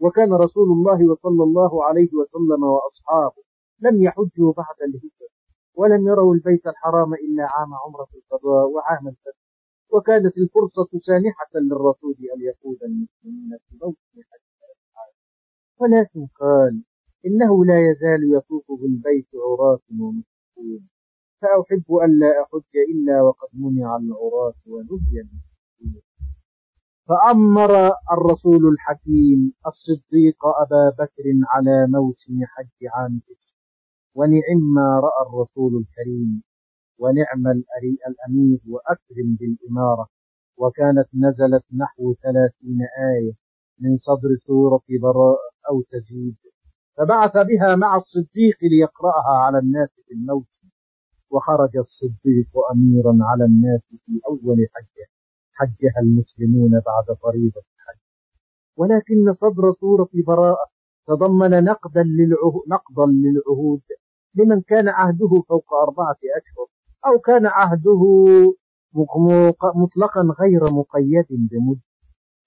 وكان 0.00 0.32
رسول 0.32 0.68
الله 0.76 1.14
صلى 1.14 1.42
الله 1.48 1.84
عليه 1.84 2.10
وسلم 2.20 2.62
وأصحابه 2.74 3.42
لم 3.80 4.02
يحجوا 4.02 4.52
بعد 4.52 4.78
الهجرة 4.88 5.28
ولم 5.74 6.08
يروا 6.08 6.34
البيت 6.34 6.66
الحرام 6.66 7.14
إلا 7.14 7.42
عام 7.54 7.70
عمرة 7.84 8.08
القضاء 8.18 8.66
وعام 8.74 9.08
الفتح. 9.08 9.44
وكانت 9.94 10.38
الفرصة 10.38 10.90
سانحة 11.06 11.52
للرسول 11.54 12.14
أن 12.34 12.40
يقود 12.50 12.78
المسلمين 12.82 13.58
في 13.68 13.78
موسم 13.82 14.14
ولكن 15.80 16.26
قال 16.40 16.84
إنه 17.26 17.64
لا 17.64 17.78
يزال 17.90 18.20
يطوف 18.36 18.66
بالبيت 18.80 19.28
عراة 19.34 19.80
ومسكون 20.00 20.88
فأحب 21.42 21.86
ألا 22.04 22.42
أحج 22.42 22.72
إلا 22.92 23.22
وقد 23.22 23.48
منع 23.54 23.96
العراة 23.96 24.60
ونهي 24.66 25.24
فأمر 27.08 27.92
الرسول 28.12 28.66
الحكيم 28.72 29.52
الصديق 29.66 30.46
أبا 30.46 30.90
بكر 30.98 31.24
على 31.54 31.86
موسم 31.88 32.34
حج 32.44 32.78
عام 32.94 33.20
تسع. 33.26 33.54
ونعم 34.16 34.60
ما 34.74 35.00
رأى 35.00 35.22
الرسول 35.26 35.72
الكريم 35.82 36.42
ونعم 36.98 37.46
الأمير 38.08 38.60
وأكرم 38.72 39.36
بالإمارة. 39.40 40.06
وكانت 40.58 41.08
نزلت 41.14 41.64
نحو 41.80 42.14
ثلاثين 42.14 42.80
آية 43.14 43.32
من 43.80 43.96
صدر 43.96 44.30
سورة 44.46 44.82
براء 45.02 45.40
أو 45.70 45.82
تزيد. 45.92 46.36
فبعث 46.96 47.36
بها 47.36 47.76
مع 47.76 47.96
الصديق 47.96 48.58
ليقرأها 48.62 49.34
على 49.44 49.58
الناس 49.58 49.88
في 50.06 50.14
الموسم 50.14 50.63
وخرج 51.34 51.76
الصديق 51.76 52.50
أميرا 52.72 53.14
على 53.30 53.44
الناس 53.44 53.80
في 54.04 54.12
أول 54.30 54.58
حجه 54.74 55.06
حجها 55.58 55.98
المسلمون 56.02 56.70
بعد 56.70 57.06
فريضة 57.22 57.62
الحج. 57.74 58.00
ولكن 58.78 59.34
صدر 59.34 59.72
سورة 59.72 60.08
براءة 60.26 60.66
تضمن 61.06 61.64
نقدا 61.64 62.02
للعهود, 62.02 62.62
نقضا 62.70 63.06
للعهود 63.06 63.82
لمن 64.34 64.60
كان 64.60 64.88
عهده 64.88 65.42
فوق 65.48 65.74
أربعة 65.74 66.16
أشهر 66.38 66.66
أو 67.06 67.18
كان 67.18 67.46
عهده 67.46 68.02
مطلقا 69.74 70.20
غير 70.40 70.62
مقيد 70.72 71.26
بمدة 71.30 71.80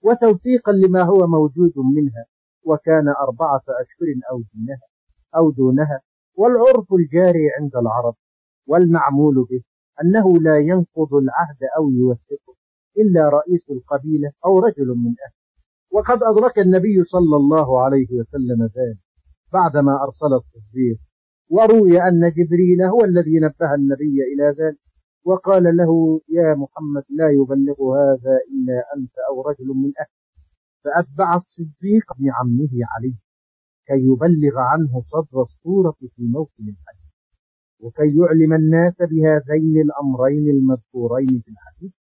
وتوثيقا 0.06 0.71
لما 0.71 1.02
هو 1.04 1.28
موجود 1.28 1.73
منها 1.78 2.26
وكان 2.65 3.08
أربعة 3.08 3.63
أشهر 3.82 4.08
أو 4.32 4.38
دونها 4.38 4.88
أو 5.36 5.52
دونها 5.52 6.02
والعرف 6.36 6.93
الجاري 6.93 7.50
عند 7.60 7.76
العرب. 7.76 8.13
والمعمول 8.67 9.36
به 9.36 9.62
أنه 10.01 10.39
لا 10.39 10.58
ينقض 10.58 11.13
العهد 11.13 11.62
أو 11.77 11.89
يوثقه 11.89 12.56
إلا 12.97 13.30
رئيس 13.30 13.65
القبيلة 13.71 14.32
أو 14.45 14.60
رجل 14.60 14.88
من 14.88 15.13
أهله. 15.25 15.38
وقد 15.93 16.23
أدرك 16.23 16.60
النبي 16.60 17.03
صلى 17.03 17.36
الله 17.36 17.82
عليه 17.84 18.08
وسلم 18.19 18.63
ذلك 18.63 18.99
بعدما 19.53 20.03
أرسل 20.03 20.34
الصديق. 20.34 20.97
وروي 21.49 22.01
أن 22.01 22.32
جبريل 22.38 22.82
هو 22.82 23.03
الذي 23.03 23.39
نبه 23.39 23.73
النبي 23.75 24.17
إلى 24.34 24.45
ذلك 24.60 24.77
وقال 25.25 25.63
له 25.77 26.21
يا 26.30 26.56
محمد 26.56 27.03
لا 27.10 27.30
يبلغ 27.30 27.77
هذا 27.99 28.36
إلا 28.51 28.77
أنت 28.95 29.15
أو 29.30 29.41
رجل 29.49 29.67
من 29.67 29.91
أهل 30.01 30.17
فأتبع 30.84 31.36
الصديق 31.36 32.06
ابن 32.15 32.32
عمه 32.32 32.73
كي 33.88 33.99
يبلغ 34.10 34.60
عنه 34.60 35.01
صدر 35.12 35.41
الصورة 35.41 35.91
في 36.15 36.23
موسم 36.34 36.63
الحج 36.73 36.97
وكي 37.84 38.18
يعلم 38.20 38.54
الناس 38.54 38.98
بهذين 38.98 39.82
الأمرين 39.82 40.50
المذكورين 40.50 41.42
في 41.44 41.52
الحديث 41.52 41.94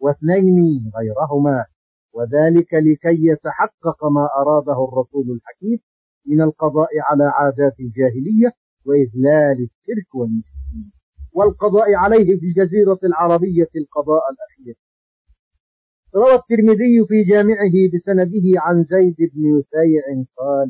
واثنين 0.00 0.90
غيرهما. 0.96 1.64
وذلك 2.12 2.74
لكي 2.74 3.26
يتحقق 3.26 4.04
ما 4.04 4.28
أراده 4.40 4.84
الرسول 4.88 5.26
الحكيم 5.36 5.78
من 6.26 6.40
القضاء 6.42 6.88
على 7.00 7.24
عادات 7.24 7.80
الجاهلية 7.80 8.52
وإذلال 8.86 9.58
الشرك 9.68 10.14
والمشركين. 10.14 10.92
والقضاء 11.34 11.94
عليه 11.94 12.38
في 12.38 12.46
الجزيرة 12.46 12.98
العربية 13.04 13.68
القضاء 13.76 14.22
الأخير. 14.32 14.76
روى 16.16 16.34
الترمذي 16.34 17.04
في 17.08 17.24
جامعه 17.24 17.72
بسنده 17.94 18.60
عن 18.60 18.84
زيد 18.84 19.16
بن 19.18 19.58
يسيع 19.58 20.02
قال 20.36 20.68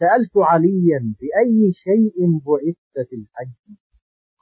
سألت 0.00 0.36
عليا 0.36 1.00
بأي 1.20 1.72
شيء 1.72 2.16
بعثت 2.46 3.08
في 3.08 3.16
الحج؟ 3.16 3.64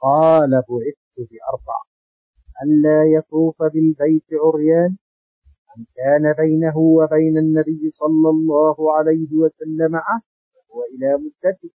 قال 0.01 0.49
بعثت 0.49 1.15
بأربع 1.29 1.77
ألا 2.63 3.03
يطوف 3.17 3.63
بالبيت 3.73 4.29
عريان 4.45 4.97
من 5.77 5.85
كان 5.95 6.33
بينه 6.33 6.77
وبين 6.77 7.37
النبي 7.37 7.91
صلى 8.01 8.29
الله 8.29 8.75
عليه 8.97 9.27
وسلم 9.43 9.95
عهد 9.95 10.27
فهو 10.53 10.79
إلى 10.93 11.09
مدته 11.23 11.71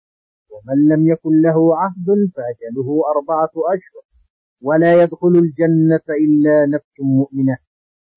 ومن 0.51 0.87
لم 0.91 1.07
يكن 1.11 1.41
له 1.41 1.77
عهد 1.77 2.07
فأجله 2.35 2.89
أربعة 3.15 3.51
أشهر. 3.75 4.03
ولا 4.61 5.03
يدخل 5.03 5.33
الجنة 5.45 6.07
إلا 6.25 6.65
نفس 6.65 6.95
مؤمنة 6.99 7.57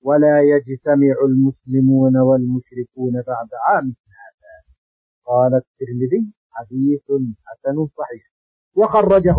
ولا 0.03 0.41
يجتمع 0.41 1.15
المسلمون 1.29 2.17
والمشركون 2.17 3.13
بعد 3.13 3.49
عام. 3.69 3.95
قال 5.25 5.55
الترمذي 5.55 6.35
حديث 6.51 7.03
حسن 7.47 7.87
صحيح. 7.87 8.33
وخرجه 8.77 9.37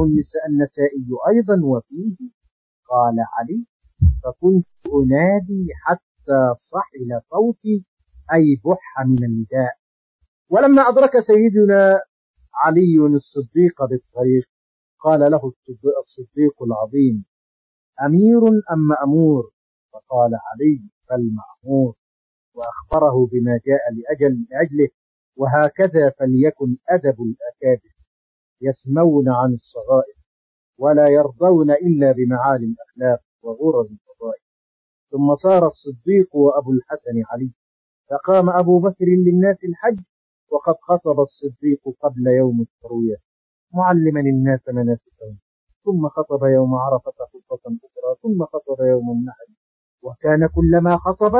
النسائي 0.50 1.08
أيضا 1.30 1.56
وفيه 1.66 2.18
قال 2.90 3.16
علي 3.38 3.66
فكنت 4.24 4.68
أنادي 4.94 5.68
حتى 5.86 6.42
صحل 6.72 7.22
صوتي 7.32 7.86
أي 8.34 8.58
بح 8.66 9.06
من 9.08 9.24
النداء. 9.24 9.74
ولما 10.50 10.82
أدرك 10.90 11.20
سيدنا 11.20 12.00
علي 12.56 12.98
الصديق 13.16 13.86
بالطريق 13.90 14.46
قال 15.00 15.20
له 15.32 15.54
الصديق 16.08 16.64
العظيم 16.64 17.26
أمير 18.06 18.48
أم 18.48 18.80
مأمور؟ 18.88 19.44
فقال 19.94 20.32
علي 20.36 20.80
فالمأمور. 21.10 21.96
وأخبره 22.56 23.28
بما 23.32 23.60
جاء 23.68 23.82
لأجل 23.96 24.46
لأجله. 24.52 24.90
وهكذا 25.38 26.10
فليكن 26.20 26.78
أدب 26.90 27.18
الأكابر 27.22 27.94
يسمون 28.62 29.30
عن 29.30 29.54
الصغائر 29.54 30.18
ولا 30.80 31.08
يرضون 31.08 31.72
إلا 31.72 32.12
بمعالي 32.12 32.66
الأخلاق 32.66 33.20
وغرر 33.44 33.82
الفضائل. 33.82 34.44
ثم 35.12 35.36
صار 35.36 35.68
الصديق 35.68 36.36
وأبو 36.36 36.72
الحسن 36.72 37.16
علي. 37.32 37.54
فقام 38.10 38.50
أبو 38.50 38.80
بكر 38.80 39.06
للناس 39.26 39.64
الحج 39.64 40.00
وقد 40.52 40.76
خطب 40.82 41.20
الصديق 41.20 41.82
قبل 42.02 42.28
يوم 42.28 42.62
التروية. 42.62 43.16
معلما 43.74 44.20
الناس 44.20 44.60
مناسكهم. 44.70 45.36
ثم 45.86 46.08
خطب 46.08 46.44
يوم 46.44 46.76
عرفة 46.76 47.12
خطبة 47.12 47.78
أخرى. 47.88 48.16
ثم 48.24 48.46
خطب 48.46 48.80
يوم 48.84 49.12
النحر. 49.12 49.48
وكان 50.04 50.48
كلما 50.56 50.98
خطب 50.98 51.36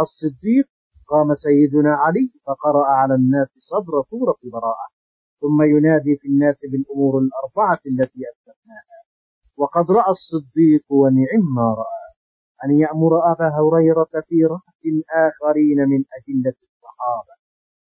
الصديق 0.00 0.68
قام 1.10 1.34
سيدنا 1.34 1.92
علي 1.94 2.30
فقرأ 2.46 2.86
على 2.86 3.14
الناس 3.14 3.48
صدر 3.58 3.94
سورة 4.10 4.36
براءة 4.52 4.86
ثم 5.40 5.62
ينادي 5.62 6.16
في 6.16 6.28
الناس 6.28 6.56
بالأمور 6.70 7.12
الأربعة 7.18 7.80
التي 7.86 8.20
أثبتناها. 8.32 8.98
وقد 9.56 9.90
رأى 9.90 10.10
الصديق 10.12 10.84
ونعم 10.92 11.44
ما 11.56 11.68
رأى 11.82 12.04
أن 12.64 12.70
يأمر 12.84 13.32
أبا 13.32 13.48
هريرة 13.58 14.12
في 14.28 14.44
رهط 14.44 14.80
آخرين 15.26 15.78
من 15.92 16.00
أجلة 16.18 16.56
الصحابة 16.66 17.34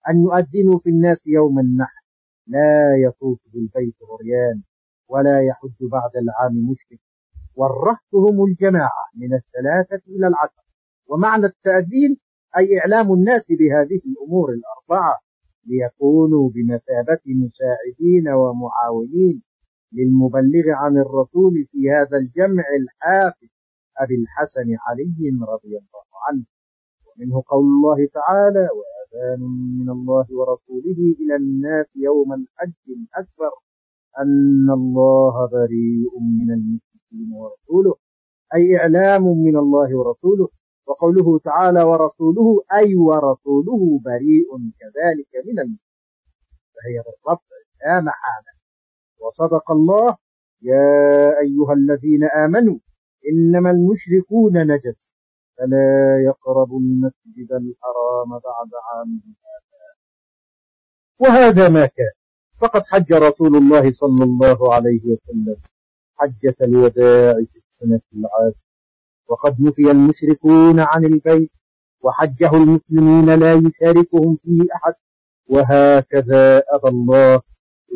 أن 0.09 0.17
يؤذنوا 0.25 0.79
في 0.79 0.91
الناس 0.91 1.19
يوم 1.27 1.59
النحر 1.59 2.03
لا 2.47 2.97
يطوف 3.07 3.41
بالبيت 3.53 3.97
عريان 4.11 4.63
ولا 5.09 5.47
يحج 5.49 5.79
بعد 5.93 6.11
العام 6.23 6.55
مشرك. 6.71 7.01
والرهط 7.57 8.11
هم 8.15 8.45
الجماعة 8.45 9.05
من 9.17 9.31
الثلاثة 9.35 10.03
إلى 10.09 10.27
العشر. 10.27 10.63
ومعنى 11.11 11.47
التأذين 11.47 12.17
أي 12.57 12.79
إعلام 12.79 13.13
الناس 13.13 13.43
بهذه 13.49 14.01
الأمور 14.11 14.49
الأربعة 14.59 15.19
ليكونوا 15.67 16.51
بمثابة 16.55 17.23
مساعدين 17.27 18.29
ومعاونين 18.29 19.43
للمبلغ 19.93 20.67
عن 20.83 20.99
الرسول 20.99 21.55
في 21.71 21.91
هذا 21.91 22.17
الجمع 22.17 22.65
الحافظ 22.81 23.49
أبي 23.99 24.15
الحسن 24.15 24.69
علي 24.89 25.21
رضي 25.53 25.73
الله 25.83 26.07
عنه. 26.29 26.45
ومنه 27.07 27.43
قول 27.49 27.65
الله 27.65 28.07
تعالى 28.15 28.69
وأذان 28.79 29.41
من 29.81 29.91
الله 29.91 30.27
ورسوله 30.39 31.01
إلى 31.21 31.37
الناس 31.37 31.87
يوم 31.97 32.33
الحج 32.33 32.85
الأكبر 32.89 33.53
أن 34.19 34.71
الله 34.71 35.49
بريء 35.53 36.13
من 36.41 36.49
المشركين 36.55 37.29
ورسوله. 37.41 37.95
أي 38.55 38.77
إعلام 38.77 39.23
من 39.23 39.57
الله 39.57 39.97
ورسوله 39.99 40.49
وقوله 40.87 41.39
تعالى 41.39 41.83
ورسوله 41.83 42.63
أي 42.73 42.95
ورسوله 42.95 44.01
بريء 44.05 44.51
كذلك 44.81 45.33
من 45.47 45.59
المشركين 45.61 45.93
فهي 46.75 46.97
بالرفع 47.07 47.45
لا 47.87 48.01
محالة. 48.01 48.53
وصدق 49.21 49.71
الله 49.71 50.17
يا 50.63 51.41
أيها 51.41 51.73
الذين 51.73 52.25
آمنوا 52.25 52.79
إنما 53.33 53.71
المشركون 53.71 54.67
نجس 54.67 55.15
فلا 55.59 56.23
يقربوا 56.25 56.81
المسجد 56.81 57.51
الحرام 57.53 58.31
بعد 58.31 58.71
عامهم 58.93 59.35
هذا. 59.49 59.83
وهذا 61.21 61.69
ما 61.69 61.87
كان. 61.87 62.13
فقد 62.61 62.83
حج 62.87 63.13
رسول 63.13 63.57
الله 63.57 63.93
صلى 63.93 64.25
الله 64.25 64.75
عليه 64.75 65.01
وسلم 65.05 65.57
حجة 66.19 66.57
الوداع 66.63 67.35
في 67.35 67.57
السنة 67.57 68.01
العاشرة. 68.15 68.72
وقد 69.31 69.61
نفي 69.63 69.91
المشركون 69.91 70.81
عن 70.81 71.05
البيت 71.05 71.51
وحجه 72.05 72.57
المسلمين 72.57 73.35
لا 73.35 73.53
يشاركهم 73.53 74.37
فيه 74.37 74.63
أحد 74.77 74.95
وهكذا 75.51 76.63
أبى 76.73 76.89
الله 76.89 77.41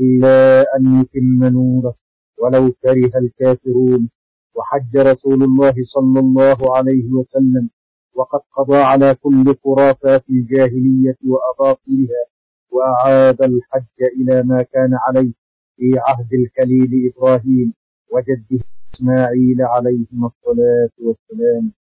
إلا 0.03 0.65
أن 0.77 1.01
يتم 1.01 1.45
نوره 1.45 1.95
ولو 2.43 2.73
كره 2.83 3.19
الكافرون. 3.19 4.11
وحج 4.57 4.97
رسول 4.97 5.43
الله 5.43 5.75
صلى 5.85 6.21
الله 6.21 6.77
عليه 6.77 7.13
وسلم 7.13 7.71
وقد 8.17 8.41
قضى 8.57 8.77
على 8.77 9.15
كل 9.15 9.55
خرافات 9.65 10.25
الجاهلية 10.31 11.17
وأباطيلها 11.31 12.25
وأعاد 12.73 13.43
الحج 13.43 13.99
إلى 14.21 14.43
ما 14.43 14.63
كان 14.63 14.91
عليه 15.09 15.33
في 15.77 15.99
عهد 15.99 16.29
الخليل 16.35 17.13
إبراهيم 17.13 17.73
وجده. 18.15 18.65
إسماعيل 18.97 19.63
عليهما 19.63 20.27
الصلاة 20.27 20.95
والسلام. 21.07 21.73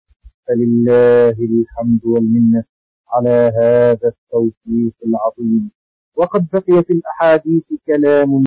فلله 0.48 1.30
الحمد 1.32 2.06
والمنة 2.06 2.64
على 3.14 3.52
هذا 3.60 4.08
التوفيق 4.14 4.96
العظيم. 5.08 5.72
وقد 6.18 6.48
بقي 6.54 6.84
في 6.84 6.94
الأحاديث 6.94 7.64
كلام 7.88 8.44